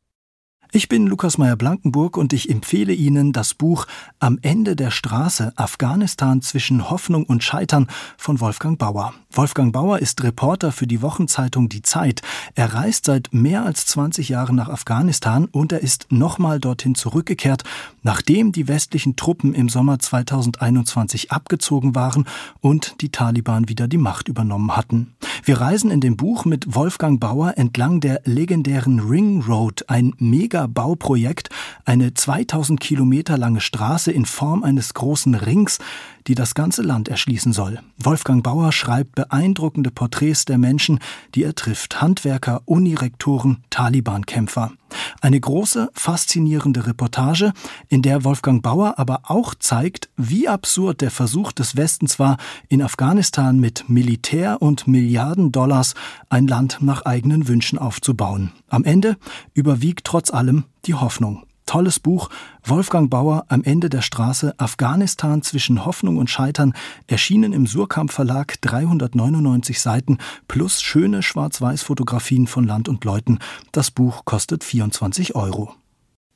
[0.71, 3.87] Ich bin Lukas Meyer-Blankenburg und ich empfehle Ihnen das Buch
[4.19, 9.15] Am Ende der Straße Afghanistan zwischen Hoffnung und Scheitern von Wolfgang Bauer.
[9.31, 12.21] Wolfgang Bauer ist Reporter für die Wochenzeitung Die Zeit.
[12.53, 17.63] Er reist seit mehr als 20 Jahren nach Afghanistan und er ist nochmal dorthin zurückgekehrt,
[18.03, 22.25] nachdem die westlichen Truppen im Sommer 2021 abgezogen waren
[22.61, 25.15] und die Taliban wieder die Macht übernommen hatten.
[25.49, 30.67] Wir reisen in dem Buch mit Wolfgang Bauer entlang der legendären Ring Road, ein mega
[30.67, 31.49] Bauprojekt,
[31.85, 35.79] eine 2000 Kilometer lange Straße in Form eines großen Rings,
[36.27, 37.79] die das ganze Land erschließen soll.
[37.97, 40.99] Wolfgang Bauer schreibt beeindruckende Porträts der Menschen,
[41.33, 41.99] die er trifft.
[41.99, 44.73] Handwerker, Unirektoren, Taliban-Kämpfer.
[45.21, 47.53] Eine große, faszinierende Reportage,
[47.87, 52.81] in der Wolfgang Bauer aber auch zeigt, wie absurd der Versuch des Westens war, in
[52.81, 55.95] Afghanistan mit Militär und Milliarden Dollars
[56.29, 58.51] ein Land nach eigenen Wünschen aufzubauen.
[58.67, 59.17] Am Ende
[59.53, 61.43] überwiegt trotz allem die Hoffnung.
[61.69, 62.31] Tolles Buch.
[62.63, 66.73] Wolfgang Bauer am Ende der Straße Afghanistan zwischen Hoffnung und Scheitern
[67.05, 73.37] erschienen im Surkamp Verlag 399 Seiten plus schöne Schwarz-Weiß-Fotografien von Land und Leuten.
[73.71, 75.75] Das Buch kostet 24 Euro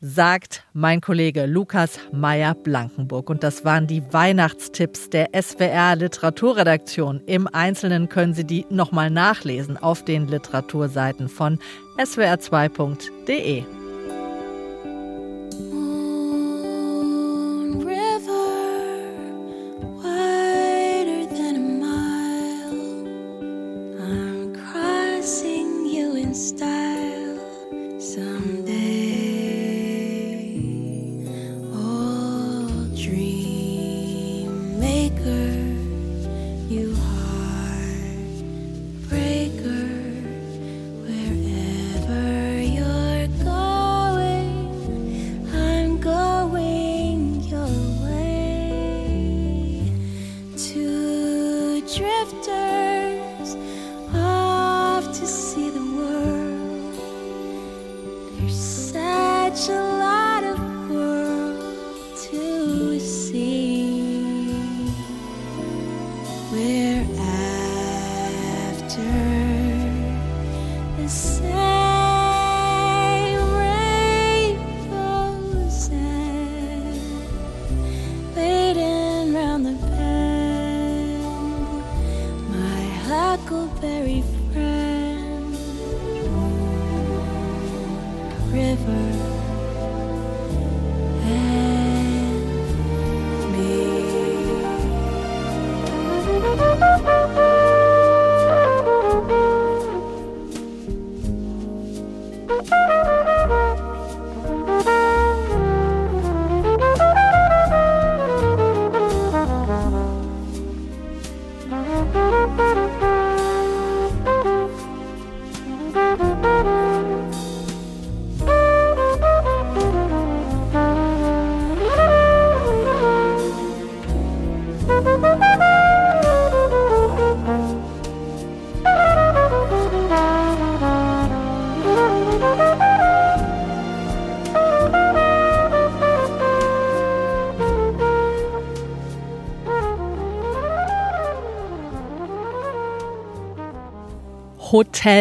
[0.06, 3.30] sagt mein Kollege Lukas Meyer-Blankenburg.
[3.30, 7.22] Und das waren die Weihnachtstipps der SWR Literaturredaktion.
[7.26, 11.58] Im Einzelnen können Sie die nochmal nachlesen auf den Literaturseiten von
[11.98, 13.64] swr2.de.
[52.00, 52.83] Hotel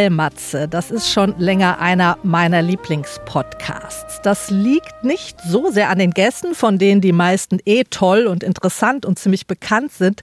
[0.08, 0.66] Matze.
[0.66, 4.22] Das ist schon länger einer meiner Lieblingspodcasts.
[4.22, 8.42] Das liegt nicht so sehr an den Gästen, von denen die meisten eh toll und
[8.42, 10.22] interessant und ziemlich bekannt sind,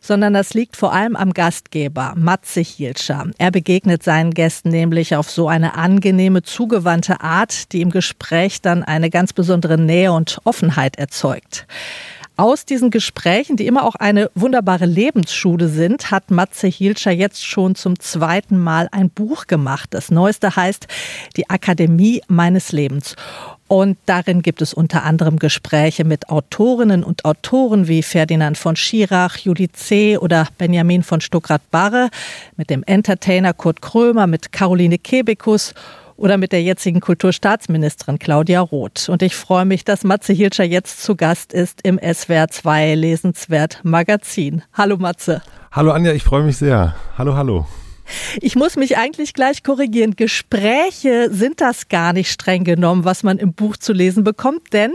[0.00, 3.26] sondern das liegt vor allem am Gastgeber, Matze Hielscher.
[3.38, 8.82] Er begegnet seinen Gästen nämlich auf so eine angenehme, zugewandte Art, die im Gespräch dann
[8.82, 11.68] eine ganz besondere Nähe und Offenheit erzeugt.
[12.36, 17.76] Aus diesen Gesprächen, die immer auch eine wunderbare Lebensschule sind, hat Matze Hielscher jetzt schon
[17.76, 19.90] zum zweiten Mal ein Buch gemacht.
[19.92, 20.88] Das neueste heißt
[21.36, 23.14] Die Akademie meines Lebens.
[23.68, 29.36] Und darin gibt es unter anderem Gespräche mit Autorinnen und Autoren wie Ferdinand von Schirach,
[29.36, 30.18] Judith C.
[30.18, 32.10] oder Benjamin von Stuckrad-Barre,
[32.56, 35.72] mit dem Entertainer Kurt Krömer, mit Caroline Kebekus
[36.16, 39.08] oder mit der jetzigen Kulturstaatsministerin Claudia Roth.
[39.08, 43.80] Und ich freue mich, dass Matze Hilscher jetzt zu Gast ist im SWR 2 Lesenswert
[43.82, 44.62] Magazin.
[44.72, 45.42] Hallo Matze.
[45.72, 46.94] Hallo Anja, ich freue mich sehr.
[47.18, 47.66] Hallo, hallo.
[48.40, 50.16] Ich muss mich eigentlich gleich korrigieren.
[50.16, 54.92] Gespräche sind das gar nicht streng genommen, was man im Buch zu lesen bekommt, denn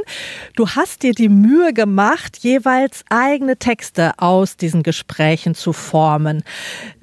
[0.56, 6.44] du hast dir die Mühe gemacht, jeweils eigene Texte aus diesen Gesprächen zu formen.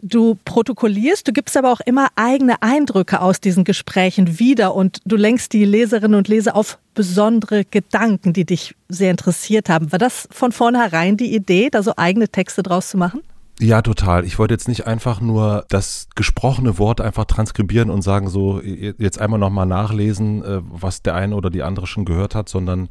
[0.01, 5.17] Du protokollierst, du gibst aber auch immer eigene Eindrücke aus diesen Gesprächen wieder und du
[5.17, 9.93] lenkst die Leserinnen und Leser auf besondere Gedanken, die dich sehr interessiert haben.
[9.93, 13.23] War das von vornherein die Idee, da so eigene Texte draus zu machen?
[13.59, 14.27] Ja, total.
[14.27, 19.19] Ich wollte jetzt nicht einfach nur das gesprochene Wort einfach transkribieren und sagen, so jetzt
[19.19, 22.91] einmal nochmal nachlesen, äh, was der eine oder die andere schon gehört hat, sondern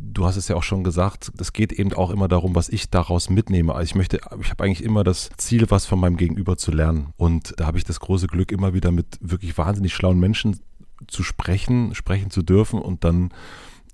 [0.00, 2.90] du hast es ja auch schon gesagt, es geht eben auch immer darum, was ich
[2.90, 3.74] daraus mitnehme.
[3.74, 7.12] Also ich möchte, ich habe eigentlich immer das Ziel, was von meinem Gegenüber zu lernen.
[7.16, 10.58] Und da habe ich das große Glück, immer wieder mit wirklich wahnsinnig schlauen Menschen
[11.06, 13.30] zu sprechen, sprechen zu dürfen und dann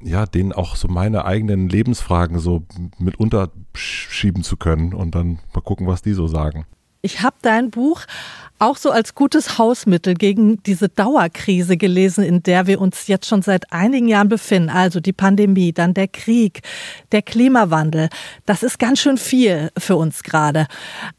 [0.02, 2.64] ja, denen auch so meine eigenen Lebensfragen so
[2.98, 6.66] mit unterschieben zu können und dann mal gucken, was die so sagen.
[7.07, 8.01] Ich habe dein Buch
[8.59, 13.42] auch so als gutes Hausmittel gegen diese Dauerkrise gelesen, in der wir uns jetzt schon
[13.42, 14.71] seit einigen Jahren befinden.
[14.71, 16.62] Also die Pandemie, dann der Krieg,
[17.12, 18.09] der Klimawandel.
[18.45, 20.66] Das ist ganz schön viel für uns gerade.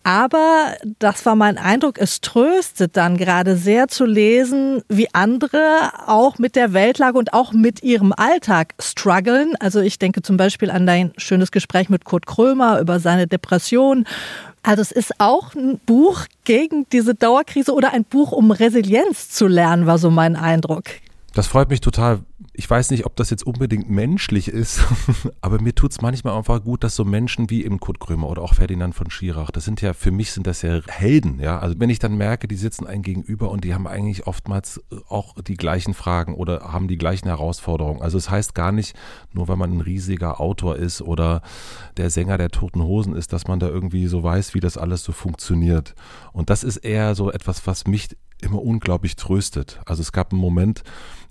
[0.03, 6.39] Aber das war mein Eindruck, es tröstet dann gerade sehr zu lesen, wie andere auch
[6.39, 9.53] mit der Weltlage und auch mit ihrem Alltag strugglen.
[9.59, 14.05] Also ich denke zum Beispiel an dein schönes Gespräch mit Kurt Krömer über seine Depression
[14.67, 19.47] also es ist auch ein Buch gegen diese Dauerkrise oder ein Buch, um Resilienz zu
[19.47, 20.83] lernen, war so mein Eindruck.
[21.37, 22.21] Das freut mich total,
[22.51, 24.81] ich weiß nicht, ob das jetzt unbedingt menschlich ist,
[25.41, 28.41] aber mir tut es manchmal einfach gut, dass so Menschen wie eben Kurt Krömer oder
[28.41, 31.59] auch Ferdinand von Schirach, das sind ja, für mich sind das ja Helden, ja.
[31.59, 34.95] Also wenn ich dann merke, die sitzen einem gegenüber und die haben eigentlich oftmals äh,
[35.09, 38.01] auch die gleichen Fragen oder haben die gleichen Herausforderungen.
[38.01, 38.97] Also es das heißt gar nicht,
[39.31, 41.43] nur weil man ein riesiger Autor ist oder
[41.97, 45.03] der Sänger der Toten Hosen ist, dass man da irgendwie so weiß, wie das alles
[45.03, 45.93] so funktioniert.
[46.33, 48.09] Und das ist eher so etwas, was mich
[48.41, 49.79] immer unglaublich tröstet.
[49.85, 50.83] Also es gab einen Moment,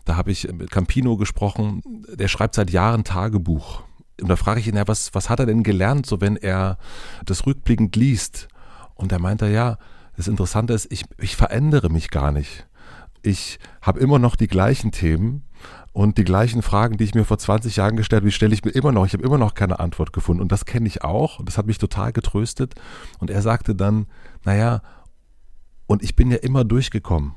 [0.06, 3.82] da habe ich mit Campino gesprochen, der schreibt seit Jahren Tagebuch.
[4.20, 6.78] Und da frage ich ihn, ja, was, was hat er denn gelernt, so wenn er
[7.24, 8.48] das rückblickend liest?
[8.94, 9.78] Und er meinte, ja,
[10.16, 12.66] das Interessante ist, ich, ich verändere mich gar nicht.
[13.20, 15.42] Ich habe immer noch die gleichen Themen
[15.92, 18.64] und die gleichen Fragen, die ich mir vor 20 Jahren gestellt habe, die stelle ich
[18.64, 19.06] mir immer noch.
[19.06, 20.40] Ich habe immer noch keine Antwort gefunden.
[20.40, 21.44] Und das kenne ich auch.
[21.44, 22.76] Das hat mich total getröstet.
[23.18, 24.06] Und er sagte dann,
[24.44, 24.82] naja,
[25.86, 27.34] und ich bin ja immer durchgekommen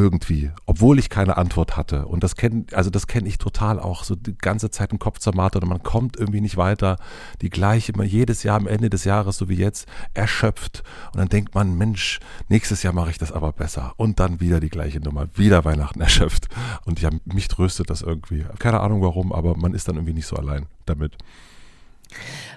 [0.00, 2.06] irgendwie, obwohl ich keine Antwort hatte.
[2.06, 5.18] Und das kenne, also das kenne ich total auch, so die ganze Zeit im Kopf
[5.18, 6.96] zermartert und man kommt irgendwie nicht weiter.
[7.42, 10.82] Die gleiche, immer jedes Jahr am Ende des Jahres, so wie jetzt, erschöpft.
[11.12, 13.92] Und dann denkt man, Mensch, nächstes Jahr mache ich das aber besser.
[13.96, 16.48] Und dann wieder die gleiche Nummer, wieder Weihnachten erschöpft.
[16.86, 18.46] Und ja, mich tröstet das irgendwie.
[18.58, 21.18] Keine Ahnung warum, aber man ist dann irgendwie nicht so allein damit.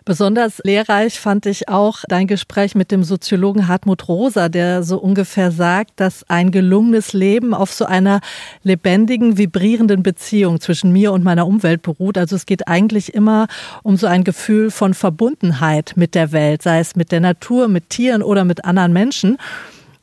[0.05, 5.51] Besonders lehrreich fand ich auch dein Gespräch mit dem Soziologen Hartmut Rosa, der so ungefähr
[5.51, 8.19] sagt, dass ein gelungenes Leben auf so einer
[8.63, 12.17] lebendigen, vibrierenden Beziehung zwischen mir und meiner Umwelt beruht.
[12.17, 13.47] Also es geht eigentlich immer
[13.81, 17.89] um so ein Gefühl von Verbundenheit mit der Welt, sei es mit der Natur, mit
[17.89, 19.37] Tieren oder mit anderen Menschen.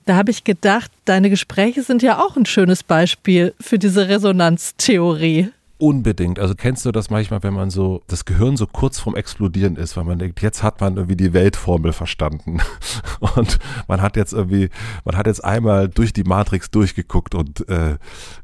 [0.07, 5.51] Da habe ich gedacht, deine Gespräche sind ja auch ein schönes Beispiel für diese Resonanztheorie.
[5.81, 6.39] Unbedingt.
[6.39, 9.97] Also kennst du das manchmal, wenn man so, das Gehirn so kurz vorm Explodieren ist,
[9.97, 12.61] weil man denkt, jetzt hat man irgendwie die Weltformel verstanden.
[13.21, 14.69] Und man hat jetzt irgendwie,
[15.07, 17.97] man hat jetzt einmal durch die Matrix durchgeguckt und äh,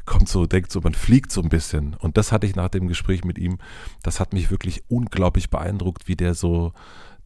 [0.06, 1.94] kommt so, denkt so, man fliegt so ein bisschen.
[2.00, 3.58] Und das hatte ich nach dem Gespräch mit ihm,
[4.02, 6.72] das hat mich wirklich unglaublich beeindruckt, wie der so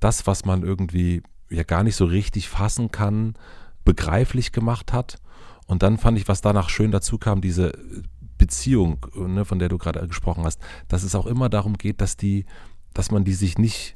[0.01, 3.35] das, was man irgendwie ja gar nicht so richtig fassen kann,
[3.85, 5.19] begreiflich gemacht hat.
[5.67, 7.73] Und dann fand ich, was danach schön dazu kam, diese
[8.41, 12.17] Beziehung, ne, von der du gerade gesprochen hast, dass es auch immer darum geht, dass
[12.17, 12.47] die,
[12.95, 13.95] dass man die sich nicht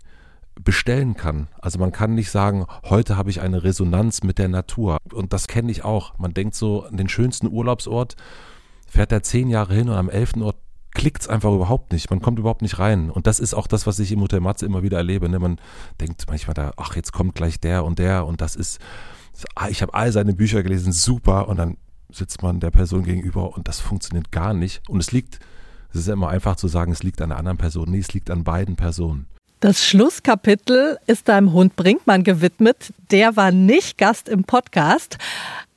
[0.62, 1.48] bestellen kann.
[1.60, 4.98] Also man kann nicht sagen, heute habe ich eine Resonanz mit der Natur.
[5.12, 6.18] Und das kenne ich auch.
[6.18, 8.16] Man denkt so, an den schönsten Urlaubsort
[8.86, 10.56] fährt er zehn Jahre hin und am elften Ort
[10.90, 12.10] klickt es einfach überhaupt nicht.
[12.10, 13.10] Man kommt überhaupt nicht rein.
[13.10, 15.28] Und das ist auch das, was ich im Hotel Matze immer wieder erlebe.
[15.28, 15.38] Ne?
[15.38, 15.58] Man
[16.00, 18.78] denkt manchmal da, ach, jetzt kommt gleich der und der und das ist,
[19.70, 21.48] ich habe all seine Bücher gelesen, super.
[21.48, 21.78] Und dann
[22.10, 24.82] sitzt man der Person gegenüber und das funktioniert gar nicht.
[24.88, 25.38] Und es liegt,
[25.90, 27.90] es ist immer einfach zu sagen, es liegt an der anderen Person.
[27.90, 29.26] Nee, es liegt an beiden Personen.
[29.60, 32.92] Das Schlusskapitel ist deinem Hund Brinkmann gewidmet.
[33.10, 35.16] Der war nicht Gast im Podcast.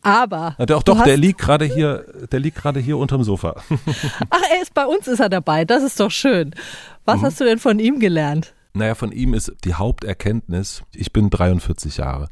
[0.02, 0.56] Aber.
[0.58, 3.56] Ja, der, doch, der liegt gerade hier, der liegt gerade hier unterm Sofa.
[4.30, 5.64] Ach, er ist bei uns, ist er dabei.
[5.64, 6.54] Das ist doch schön.
[7.06, 7.26] Was mhm.
[7.26, 8.54] hast du denn von ihm gelernt?
[8.74, 12.30] Naja, von ihm ist die Haupterkenntnis, ich bin 43 Jahre.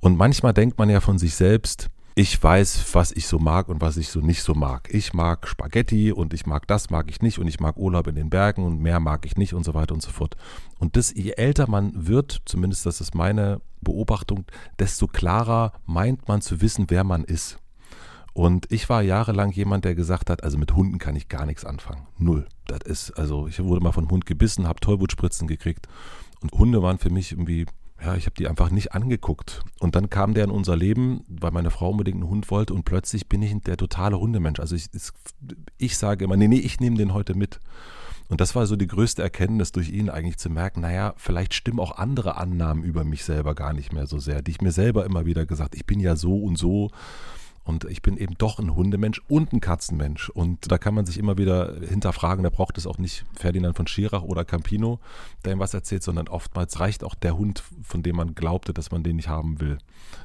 [0.00, 1.88] Und manchmal denkt man ja von sich selbst,
[2.20, 4.92] ich weiß, was ich so mag und was ich so nicht so mag.
[4.92, 8.14] Ich mag Spaghetti und ich mag das, mag ich nicht und ich mag Urlaub in
[8.14, 10.36] den Bergen und mehr mag ich nicht und so weiter und so fort.
[10.78, 14.44] Und das, je älter man wird, zumindest das ist meine Beobachtung,
[14.78, 17.58] desto klarer meint man zu wissen, wer man ist.
[18.34, 21.64] Und ich war jahrelang jemand, der gesagt hat, also mit Hunden kann ich gar nichts
[21.64, 22.06] anfangen.
[22.18, 22.46] Null.
[22.66, 25.88] Das ist, also ich wurde mal von Hund gebissen, habe Tollwutspritzen gekriegt.
[26.42, 27.64] Und Hunde waren für mich irgendwie
[28.02, 29.62] ja, ich habe die einfach nicht angeguckt.
[29.78, 32.84] Und dann kam der in unser Leben, weil meine Frau unbedingt einen Hund wollte und
[32.84, 34.60] plötzlich bin ich der totale Hundemensch.
[34.60, 34.88] Also ich,
[35.78, 37.60] ich sage immer, nee, nee, ich nehme den heute mit.
[38.28, 41.80] Und das war so die größte Erkenntnis durch ihn eigentlich zu merken, naja, vielleicht stimmen
[41.80, 45.04] auch andere Annahmen über mich selber gar nicht mehr so sehr, die ich mir selber
[45.04, 46.90] immer wieder gesagt, ich bin ja so und so
[47.64, 50.28] und ich bin eben doch ein Hundemensch und ein Katzenmensch.
[50.30, 53.86] Und da kann man sich immer wieder hinterfragen, da braucht es auch nicht Ferdinand von
[53.86, 54.98] Schirach oder Campino,
[55.44, 58.90] der ihm was erzählt, sondern oftmals reicht auch der Hund, von dem man glaubte, dass
[58.90, 59.78] man den nicht haben will.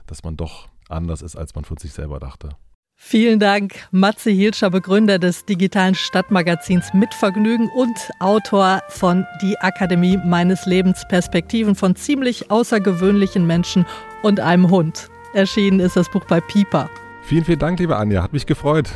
[0.07, 2.49] Dass man doch anders ist, als man von sich selber dachte.
[2.97, 10.65] Vielen Dank, Matze Hilscher, Begründer des digitalen Stadtmagazins Mitvergnügen und Autor von Die Akademie meines
[10.65, 13.85] Lebens Perspektiven von ziemlich außergewöhnlichen Menschen
[14.23, 15.09] und einem Hund.
[15.33, 16.89] Erschienen ist das Buch bei Piper.
[17.25, 18.21] Vielen, vielen Dank, liebe Anja.
[18.21, 18.91] Hat mich gefreut.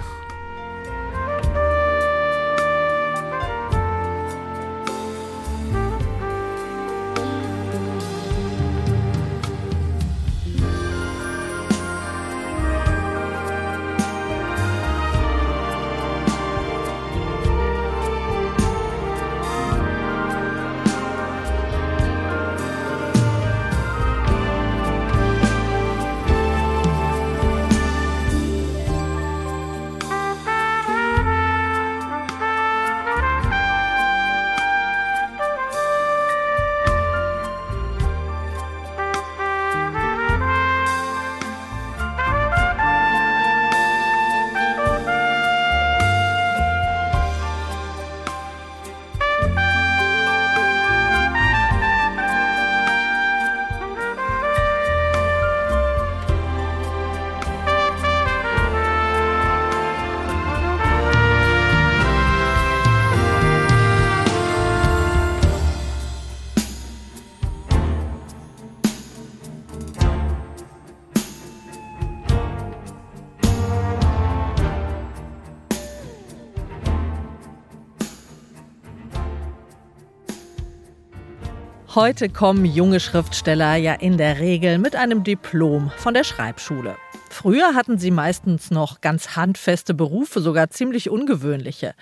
[81.99, 86.95] Heute kommen junge Schriftsteller ja in der Regel mit einem Diplom von der Schreibschule.
[87.29, 91.95] Früher hatten sie meistens noch ganz handfeste Berufe, sogar ziemlich ungewöhnliche.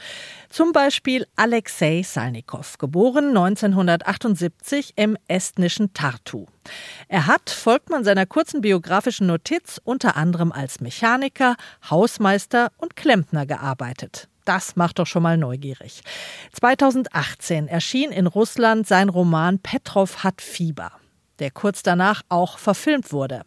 [0.50, 6.46] Zum Beispiel Alexei Salnikow, geboren 1978 im estnischen Tartu.
[7.08, 11.56] Er hat, folgt man seiner kurzen biografischen Notiz, unter anderem als Mechaniker,
[11.90, 14.30] Hausmeister und Klempner gearbeitet.
[14.48, 16.02] Das macht doch schon mal neugierig.
[16.54, 20.92] 2018 erschien in Russland sein Roman Petrov hat Fieber
[21.40, 23.44] der kurz danach auch verfilmt wurde.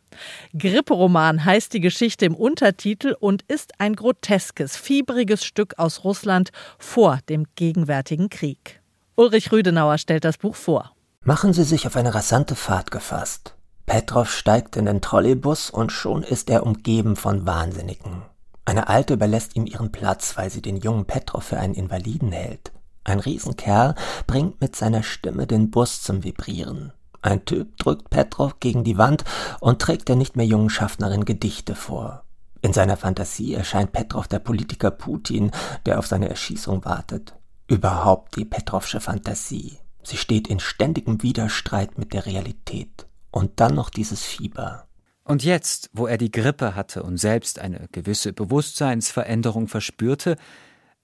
[0.56, 7.18] Gripperoman heißt die Geschichte im Untertitel und ist ein groteskes, fiebriges Stück aus Russland vor
[7.28, 8.80] dem gegenwärtigen Krieg.
[9.16, 10.92] Ulrich Rüdenauer stellt das Buch vor.
[11.24, 13.54] Machen Sie sich auf eine rasante Fahrt gefasst.
[13.86, 18.22] Petrov steigt in den Trolleybus und schon ist er umgeben von Wahnsinnigen.
[18.70, 22.70] Eine Alte überlässt ihm ihren Platz, weil sie den jungen Petrov für einen Invaliden hält.
[23.02, 23.96] Ein Riesenkerl
[24.28, 26.92] bringt mit seiner Stimme den Bus zum Vibrieren.
[27.20, 29.24] Ein Typ drückt Petrov gegen die Wand
[29.58, 32.22] und trägt der nicht mehr jungen Schaffnerin Gedichte vor.
[32.62, 35.50] In seiner Fantasie erscheint Petrov der Politiker Putin,
[35.84, 37.34] der auf seine Erschießung wartet.
[37.66, 39.78] Überhaupt die Petrovsche Fantasie.
[40.04, 43.08] Sie steht in ständigem Widerstreit mit der Realität.
[43.32, 44.86] Und dann noch dieses Fieber.
[45.30, 50.36] Und jetzt, wo er die Grippe hatte und selbst eine gewisse Bewusstseinsveränderung verspürte,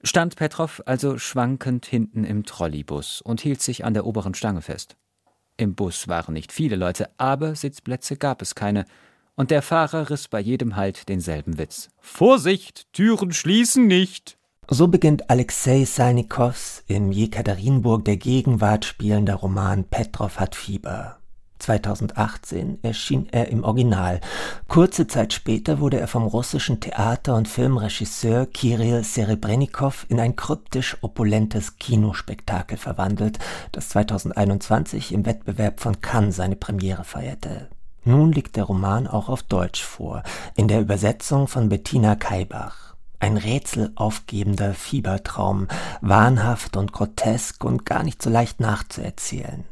[0.02, 4.96] stand Petrov also schwankend hinten im Trolleybus und hielt sich an der oberen Stange fest.
[5.56, 8.84] Im Bus waren nicht viele Leute, aber Sitzplätze gab es keine,
[9.36, 11.90] und der Fahrer riss bei jedem Halt denselben Witz.
[12.00, 14.38] Vorsicht, Türen schließen nicht!
[14.68, 21.20] So beginnt Alexei Salnikows im Jekaterinburg der Gegenwart spielender Roman Petrov hat Fieber.
[21.58, 24.20] 2018 erschien er im Original.
[24.68, 30.96] Kurze Zeit später wurde er vom russischen Theater- und Filmregisseur Kirill Serebrennikov in ein kryptisch
[31.00, 33.38] opulentes Kinospektakel verwandelt,
[33.72, 37.68] das 2021 im Wettbewerb von Cannes seine Premiere feierte.
[38.04, 40.22] Nun liegt der Roman auch auf Deutsch vor,
[40.54, 42.94] in der Übersetzung von Bettina Kaibach.
[43.18, 45.66] Ein rätselaufgebender Fiebertraum,
[46.02, 49.64] wahnhaft und grotesk und gar nicht so leicht nachzuerzählen.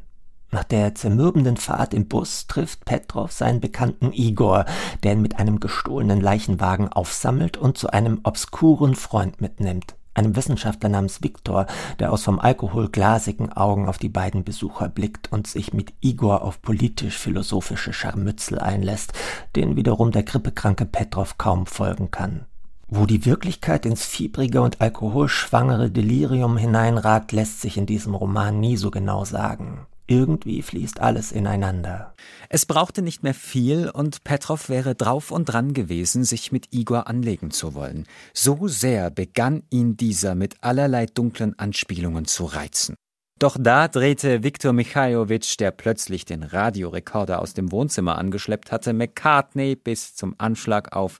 [0.55, 4.67] Nach der zermürbenden Fahrt im Bus trifft Petrov seinen Bekannten Igor,
[5.03, 10.91] der ihn mit einem gestohlenen Leichenwagen aufsammelt und zu einem obskuren Freund mitnimmt, einem Wissenschaftler
[10.91, 11.67] namens Viktor,
[11.99, 16.43] der aus vom Alkohol glasigen Augen auf die beiden Besucher blickt und sich mit Igor
[16.43, 19.13] auf politisch-philosophische Scharmützel einlässt,
[19.57, 22.47] denen wiederum der grippekranke Petrov kaum folgen kann.
[22.87, 28.77] Wo die Wirklichkeit ins fiebrige und alkoholschwangere Delirium hineinragt, lässt sich in diesem Roman nie
[28.77, 29.89] so genau sagen.
[30.07, 32.15] Irgendwie fließt alles ineinander.
[32.51, 37.07] Es brauchte nicht mehr viel und Petrov wäre drauf und dran gewesen, sich mit Igor
[37.07, 38.05] anlegen zu wollen.
[38.35, 42.97] So sehr begann ihn dieser mit allerlei dunklen Anspielungen zu reizen.
[43.39, 49.75] Doch da drehte Viktor Michailowitsch, der plötzlich den Radiorekorder aus dem Wohnzimmer angeschleppt hatte, McCartney
[49.75, 51.19] bis zum Anschlag auf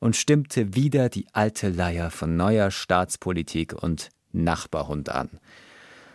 [0.00, 5.28] und stimmte wieder die alte Leier von neuer Staatspolitik und Nachbarhund an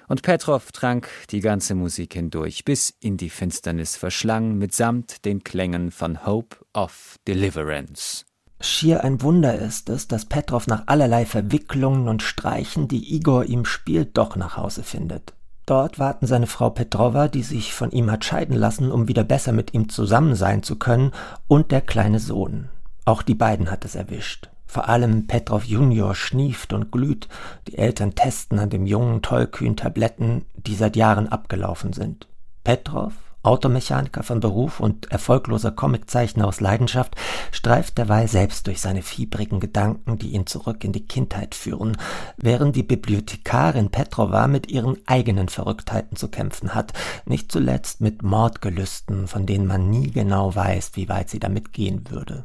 [0.08, 5.92] und Petrov trank die ganze Musik hindurch, bis in die Finsternis verschlang, mitsamt den Klängen
[5.92, 8.26] von Hope of Deliverance.
[8.60, 13.66] Schier ein Wunder ist es, dass Petrov nach allerlei Verwicklungen und Streichen, die Igor ihm
[13.66, 15.34] spielt, doch nach Hause findet.
[15.68, 19.52] Dort warten seine Frau Petrova, die sich von ihm hat scheiden lassen, um wieder besser
[19.52, 21.12] mit ihm zusammen sein zu können,
[21.48, 22.70] und der kleine Sohn.
[23.06, 24.50] Auch die beiden hat es erwischt.
[24.68, 27.28] Vor allem Petrov Junior schnieft und glüht.
[27.68, 32.28] Die Eltern testen an dem jungen tollkühn Tabletten, die seit Jahren abgelaufen sind.
[32.64, 33.14] Petrov,
[33.44, 37.16] Automechaniker von Beruf und erfolgloser Comiczeichner aus Leidenschaft,
[37.52, 41.96] streift derweil selbst durch seine fiebrigen Gedanken, die ihn zurück in die Kindheit führen,
[42.36, 46.92] während die Bibliothekarin Petrova mit ihren eigenen Verrücktheiten zu kämpfen hat,
[47.26, 52.10] nicht zuletzt mit Mordgelüsten, von denen man nie genau weiß, wie weit sie damit gehen
[52.10, 52.44] würde.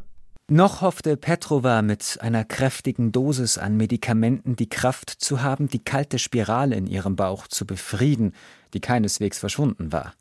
[0.52, 6.18] Noch hoffte Petrova mit einer kräftigen Dosis an Medikamenten die Kraft zu haben, die kalte
[6.18, 8.34] Spirale in ihrem Bauch zu befrieden,
[8.74, 10.12] die keineswegs verschwunden war.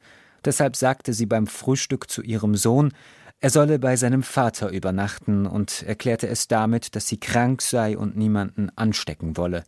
[0.45, 2.93] Deshalb sagte sie beim Frühstück zu ihrem Sohn,
[3.41, 8.15] er solle bei seinem Vater übernachten und erklärte es damit, dass sie krank sei und
[8.15, 9.65] niemanden anstecken wolle.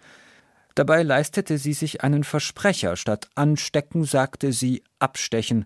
[0.75, 5.65] Dabei leistete sie sich einen Versprecher, statt anstecken sagte sie abstechen,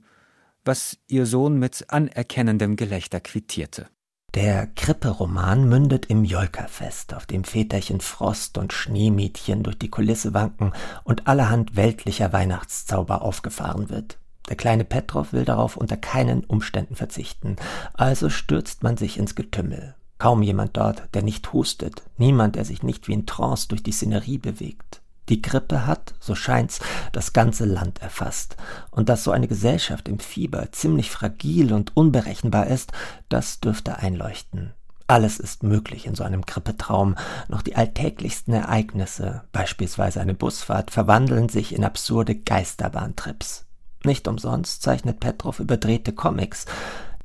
[0.66, 3.89] was ihr Sohn mit anerkennendem Gelächter quittierte.
[4.38, 10.74] Der Krippe-Roman mündet im Jolkerfest, auf dem Väterchen Frost und Schneemädchen durch die Kulisse wanken
[11.04, 14.20] und allerhand weltlicher Weihnachtszauber aufgefahren wird.
[14.48, 17.56] Der kleine Petrov will darauf unter keinen Umständen verzichten,
[17.96, 19.96] also stürzt man sich ins Getümmel.
[20.20, 23.92] Kaum jemand dort, der nicht hustet, niemand, der sich nicht wie in Trance durch die
[23.92, 25.02] Szenerie bewegt.
[25.30, 26.80] Die Grippe hat, so scheint's,
[27.12, 28.56] das ganze Land erfasst.
[28.92, 32.92] Und dass so eine Gesellschaft im Fieber ziemlich fragil und unberechenbar ist,
[33.30, 34.74] das dürfte einleuchten.
[35.08, 37.16] Alles ist möglich in so einem Grippetraum.
[37.48, 43.66] Noch die alltäglichsten Ereignisse, beispielsweise eine Busfahrt, verwandeln sich in absurde Geisterbahntrips.
[44.04, 46.66] Nicht umsonst zeichnet Petrov überdrehte Comics.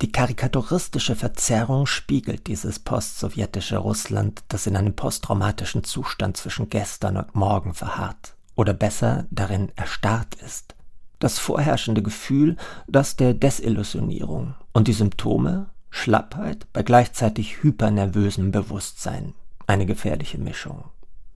[0.01, 7.35] Die karikaturistische Verzerrung spiegelt dieses postsowjetische Russland, das in einem posttraumatischen Zustand zwischen gestern und
[7.35, 10.75] morgen verharrt, oder besser darin erstarrt ist.
[11.19, 19.35] Das vorherrschende Gefühl, das der Desillusionierung und die Symptome Schlappheit bei gleichzeitig hypernervösem Bewusstsein.
[19.67, 20.85] Eine gefährliche Mischung.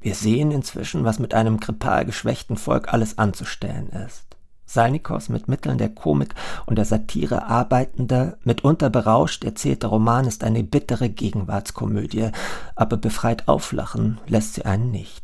[0.01, 4.26] Wir sehen inzwischen, was mit einem grippal geschwächten Volk alles anzustellen ist.
[4.67, 6.35] Salnikows mit Mitteln der Komik
[6.67, 12.29] und der Satire arbeitender, mitunter berauscht erzählter Roman ist eine bittere Gegenwartskomödie,
[12.75, 15.23] aber befreit auflachen lässt sie einen nicht.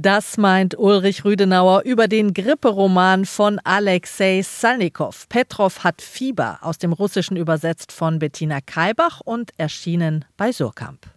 [0.00, 5.28] Das meint Ulrich Rüdenauer über den Gripperoman von Alexei Salnikow.
[5.28, 11.08] Petrov hat Fieber aus dem Russischen übersetzt von Bettina Kaibach und erschienen bei Surkamp.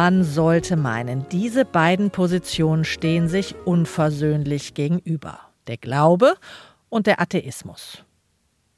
[0.00, 5.40] Man sollte meinen, diese beiden Positionen stehen sich unversöhnlich gegenüber.
[5.66, 6.36] Der Glaube
[6.88, 8.04] und der Atheismus.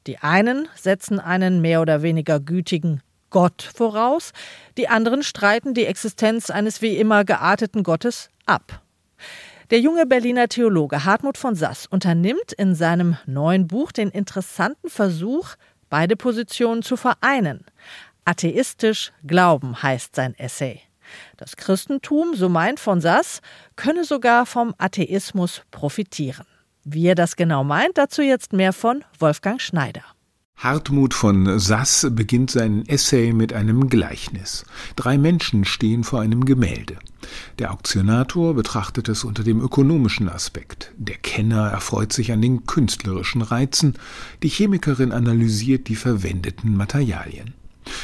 [0.07, 4.31] Die einen setzen einen mehr oder weniger gütigen Gott voraus,
[4.79, 8.81] die anderen streiten die Existenz eines wie immer gearteten Gottes ab.
[9.69, 15.49] Der junge Berliner Theologe Hartmut von Sass unternimmt in seinem neuen Buch den interessanten Versuch,
[15.87, 17.63] beide Positionen zu vereinen.
[18.25, 20.81] Atheistisch Glauben heißt sein Essay.
[21.37, 23.41] Das Christentum, so meint von Sass,
[23.75, 26.45] könne sogar vom Atheismus profitieren.
[26.83, 30.03] Wie er das genau meint, dazu jetzt mehr von Wolfgang Schneider.
[30.61, 34.63] Hartmut von Sass beginnt seinen Essay mit einem Gleichnis.
[34.95, 36.97] Drei Menschen stehen vor einem Gemälde.
[37.57, 40.91] Der Auktionator betrachtet es unter dem ökonomischen Aspekt.
[40.97, 43.95] Der Kenner erfreut sich an den künstlerischen Reizen.
[44.43, 47.55] Die Chemikerin analysiert die verwendeten Materialien.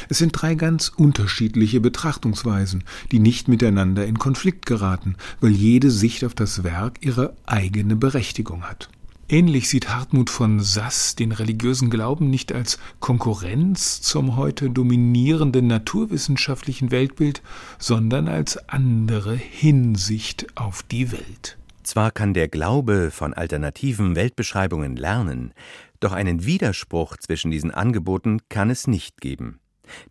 [0.08, 6.24] Es sind drei ganz unterschiedliche Betrachtungsweisen, die nicht miteinander in Konflikt geraten, weil jede Sicht
[6.24, 8.88] auf das Werk ihre eigene Berechtigung hat.
[9.30, 16.90] Ähnlich sieht Hartmut von Sass den religiösen Glauben nicht als Konkurrenz zum heute dominierenden naturwissenschaftlichen
[16.90, 17.42] Weltbild,
[17.78, 21.58] sondern als andere Hinsicht auf die Welt.
[21.82, 25.52] Zwar kann der Glaube von alternativen Weltbeschreibungen lernen,
[26.00, 29.60] doch einen Widerspruch zwischen diesen Angeboten kann es nicht geben.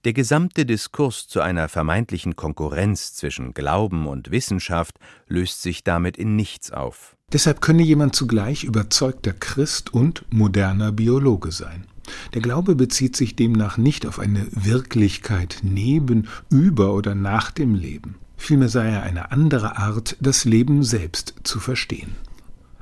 [0.05, 6.35] Der gesamte Diskurs zu einer vermeintlichen Konkurrenz zwischen Glauben und Wissenschaft löst sich damit in
[6.35, 7.15] nichts auf.
[7.33, 11.85] Deshalb könne jemand zugleich überzeugter Christ und moderner Biologe sein.
[12.33, 18.15] Der Glaube bezieht sich demnach nicht auf eine Wirklichkeit neben, über oder nach dem Leben.
[18.37, 22.15] Vielmehr sei er eine andere Art, das Leben selbst zu verstehen.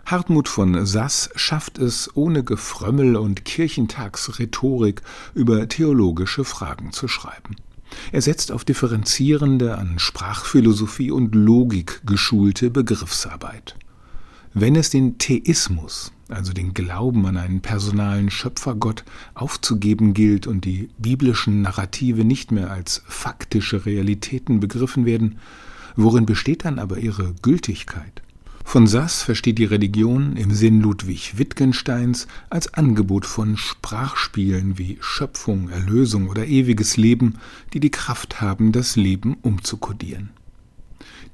[0.06, 5.02] Hartmut von Sass schafft es, ohne Gefrömmel und Kirchentagsrhetorik
[5.34, 7.56] über theologische Fragen zu schreiben.
[8.12, 13.76] Er setzt auf differenzierende, an Sprachphilosophie und Logik geschulte Begriffsarbeit.
[14.54, 19.04] Wenn es den Theismus, also den Glauben an einen personalen Schöpfergott,
[19.34, 25.40] aufzugeben gilt und die biblischen Narrative nicht mehr als faktische Realitäten begriffen werden,
[25.96, 28.22] worin besteht dann aber ihre Gültigkeit?
[28.68, 35.70] Von Sass versteht die Religion im Sinn Ludwig Wittgensteins als Angebot von Sprachspielen wie Schöpfung,
[35.70, 37.36] Erlösung oder ewiges Leben,
[37.74, 40.32] die die Kraft haben, das Leben umzukodieren.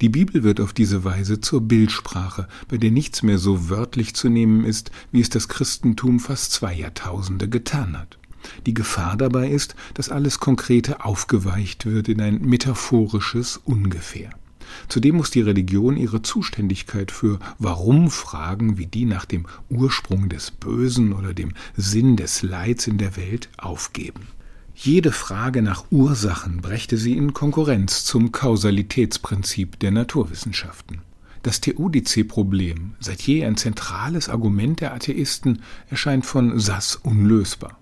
[0.02, 4.30] Die Bibel wird auf diese Weise zur Bildsprache, bei der nichts mehr so wörtlich zu
[4.30, 8.20] nehmen ist, wie es das Christentum fast zwei Jahrtausende getan hat.
[8.68, 14.32] Die Gefahr dabei ist, dass alles Konkrete aufgeweicht wird in ein metaphorisches Ungefähr.
[14.88, 21.14] Zudem muss die Religion ihre Zuständigkeit für Warum-Fragen wie die nach dem Ursprung des Bösen
[21.14, 24.28] oder dem Sinn des Leids in der Welt aufgeben.
[24.74, 31.02] Jede Frage nach Ursachen brächte sie in Konkurrenz zum Kausalitätsprinzip der Naturwissenschaften.
[31.44, 37.78] Das Theodice-Problem, seit je ein zentrales Argument der Atheisten, erscheint von Sass unlösbar.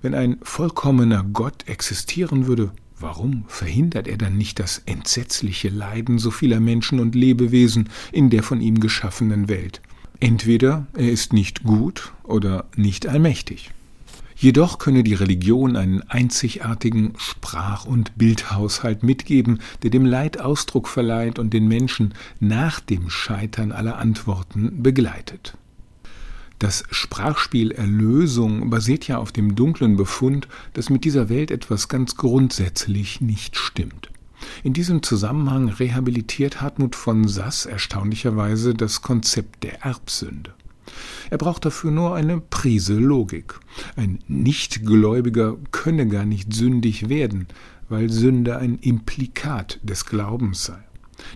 [0.00, 2.72] Wenn ein vollkommener Gott existieren würde,
[3.02, 8.42] warum verhindert er dann nicht das entsetzliche Leiden so vieler Menschen und Lebewesen in der
[8.42, 9.82] von ihm geschaffenen Welt?
[10.20, 13.72] Entweder er ist nicht gut oder nicht allmächtig.
[14.36, 21.38] Jedoch könne die Religion einen einzigartigen Sprach- und Bildhaushalt mitgeben, der dem Leid Ausdruck verleiht
[21.38, 25.56] und den Menschen nach dem Scheitern aller Antworten begleitet.
[26.62, 32.16] Das Sprachspiel Erlösung basiert ja auf dem dunklen Befund, dass mit dieser Welt etwas ganz
[32.16, 34.10] grundsätzlich nicht stimmt.
[34.62, 40.54] In diesem Zusammenhang rehabilitiert Hartmut von Sass erstaunlicherweise das Konzept der Erbsünde.
[41.30, 43.58] Er braucht dafür nur eine Prise Logik.
[43.96, 47.48] Ein Nichtgläubiger könne gar nicht sündig werden,
[47.88, 50.78] weil Sünde ein Implikat des Glaubens sei.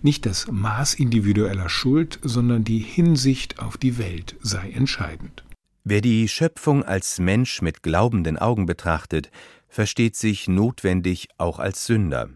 [0.03, 5.45] Nicht das Maß individueller Schuld, sondern die Hinsicht auf die Welt sei entscheidend.
[5.85, 9.31] Wer die Schöpfung als Mensch mit glaubenden Augen betrachtet,
[9.69, 12.31] versteht sich notwendig auch als Sünder.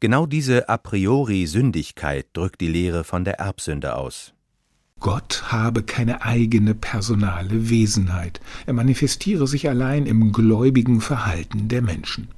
[0.00, 4.34] Genau diese a priori Sündigkeit drückt die Lehre von der Erbsünde aus.
[5.00, 12.28] Gott habe keine eigene personale Wesenheit, er manifestiere sich allein im gläubigen Verhalten der Menschen.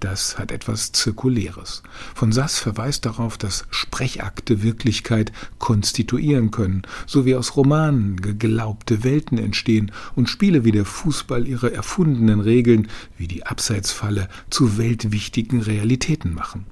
[0.00, 1.82] Das hat etwas Zirkuläres.
[2.14, 9.38] Von Sass verweist darauf, dass Sprechakte Wirklichkeit konstituieren können, so wie aus Romanen geglaubte Welten
[9.38, 16.34] entstehen und Spiele wie der Fußball ihre erfundenen Regeln, wie die Abseitsfalle, zu weltwichtigen Realitäten
[16.34, 16.66] machen.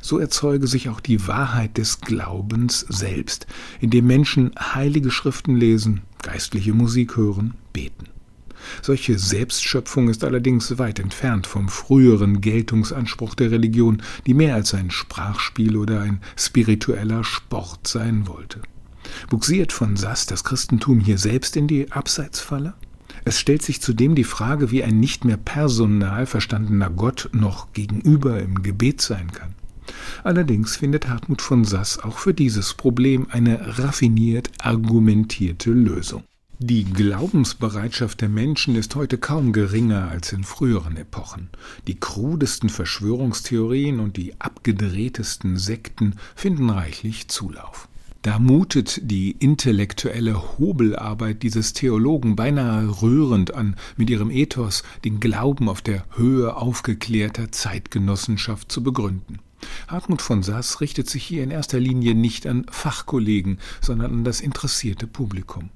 [0.00, 3.46] So erzeuge sich auch die Wahrheit des Glaubens selbst,
[3.80, 8.06] indem Menschen heilige Schriften lesen, geistliche Musik hören, beten.
[8.82, 14.90] Solche Selbstschöpfung ist allerdings weit entfernt vom früheren Geltungsanspruch der Religion, die mehr als ein
[14.90, 18.60] Sprachspiel oder ein spiritueller Sport sein wollte.
[19.28, 22.74] Buxiert von Sass das Christentum hier selbst in die Abseitsfalle?
[23.24, 28.40] Es stellt sich zudem die Frage, wie ein nicht mehr personal verstandener Gott noch gegenüber
[28.40, 29.54] im Gebet sein kann.
[30.22, 36.22] Allerdings findet Hartmut von Sass auch für dieses Problem eine raffiniert argumentierte Lösung.
[36.62, 41.48] Die Glaubensbereitschaft der Menschen ist heute kaum geringer als in früheren Epochen.
[41.86, 47.88] Die krudesten Verschwörungstheorien und die abgedrehtesten Sekten finden reichlich Zulauf.
[48.20, 55.66] Da mutet die intellektuelle Hobelarbeit dieses Theologen beinahe rührend an, mit ihrem Ethos den Glauben
[55.66, 59.38] auf der Höhe aufgeklärter Zeitgenossenschaft zu begründen.
[59.88, 64.42] Hartmut von Sass richtet sich hier in erster Linie nicht an Fachkollegen, sondern an das
[64.42, 65.70] interessierte Publikum.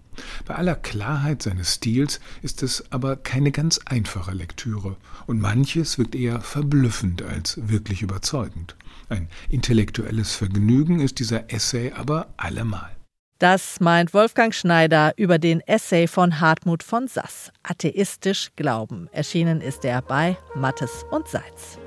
[0.45, 4.97] Bei aller Klarheit seines Stils ist es aber keine ganz einfache Lektüre,
[5.27, 8.77] und manches wirkt eher verblüffend als wirklich überzeugend.
[9.09, 12.91] Ein intellektuelles Vergnügen ist dieser Essay aber allemal.
[13.39, 19.09] Das meint Wolfgang Schneider über den Essay von Hartmut von Sass, Atheistisch Glauben.
[19.12, 21.79] Erschienen ist er bei Mattes und Seitz.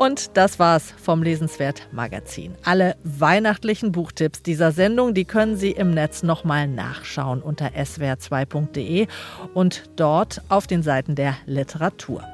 [0.00, 2.54] Und das war's vom Lesenswert Magazin.
[2.64, 9.08] Alle weihnachtlichen Buchtipps dieser Sendung, die können Sie im Netz nochmal nachschauen unter swr2.de
[9.52, 12.24] und dort auf den Seiten der Literatur.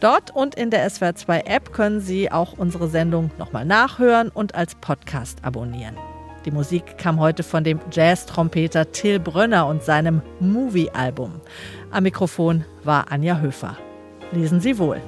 [0.00, 4.74] Dort und in der SWR2 App können Sie auch unsere Sendung nochmal nachhören und als
[4.76, 5.98] Podcast abonnieren.
[6.46, 11.42] Die Musik kam heute von dem Jazz-Trompeter Till Brönner und seinem Movie-Album.
[11.90, 13.76] Am Mikrofon war Anja Höfer.
[14.32, 15.02] Lesen Sie wohl.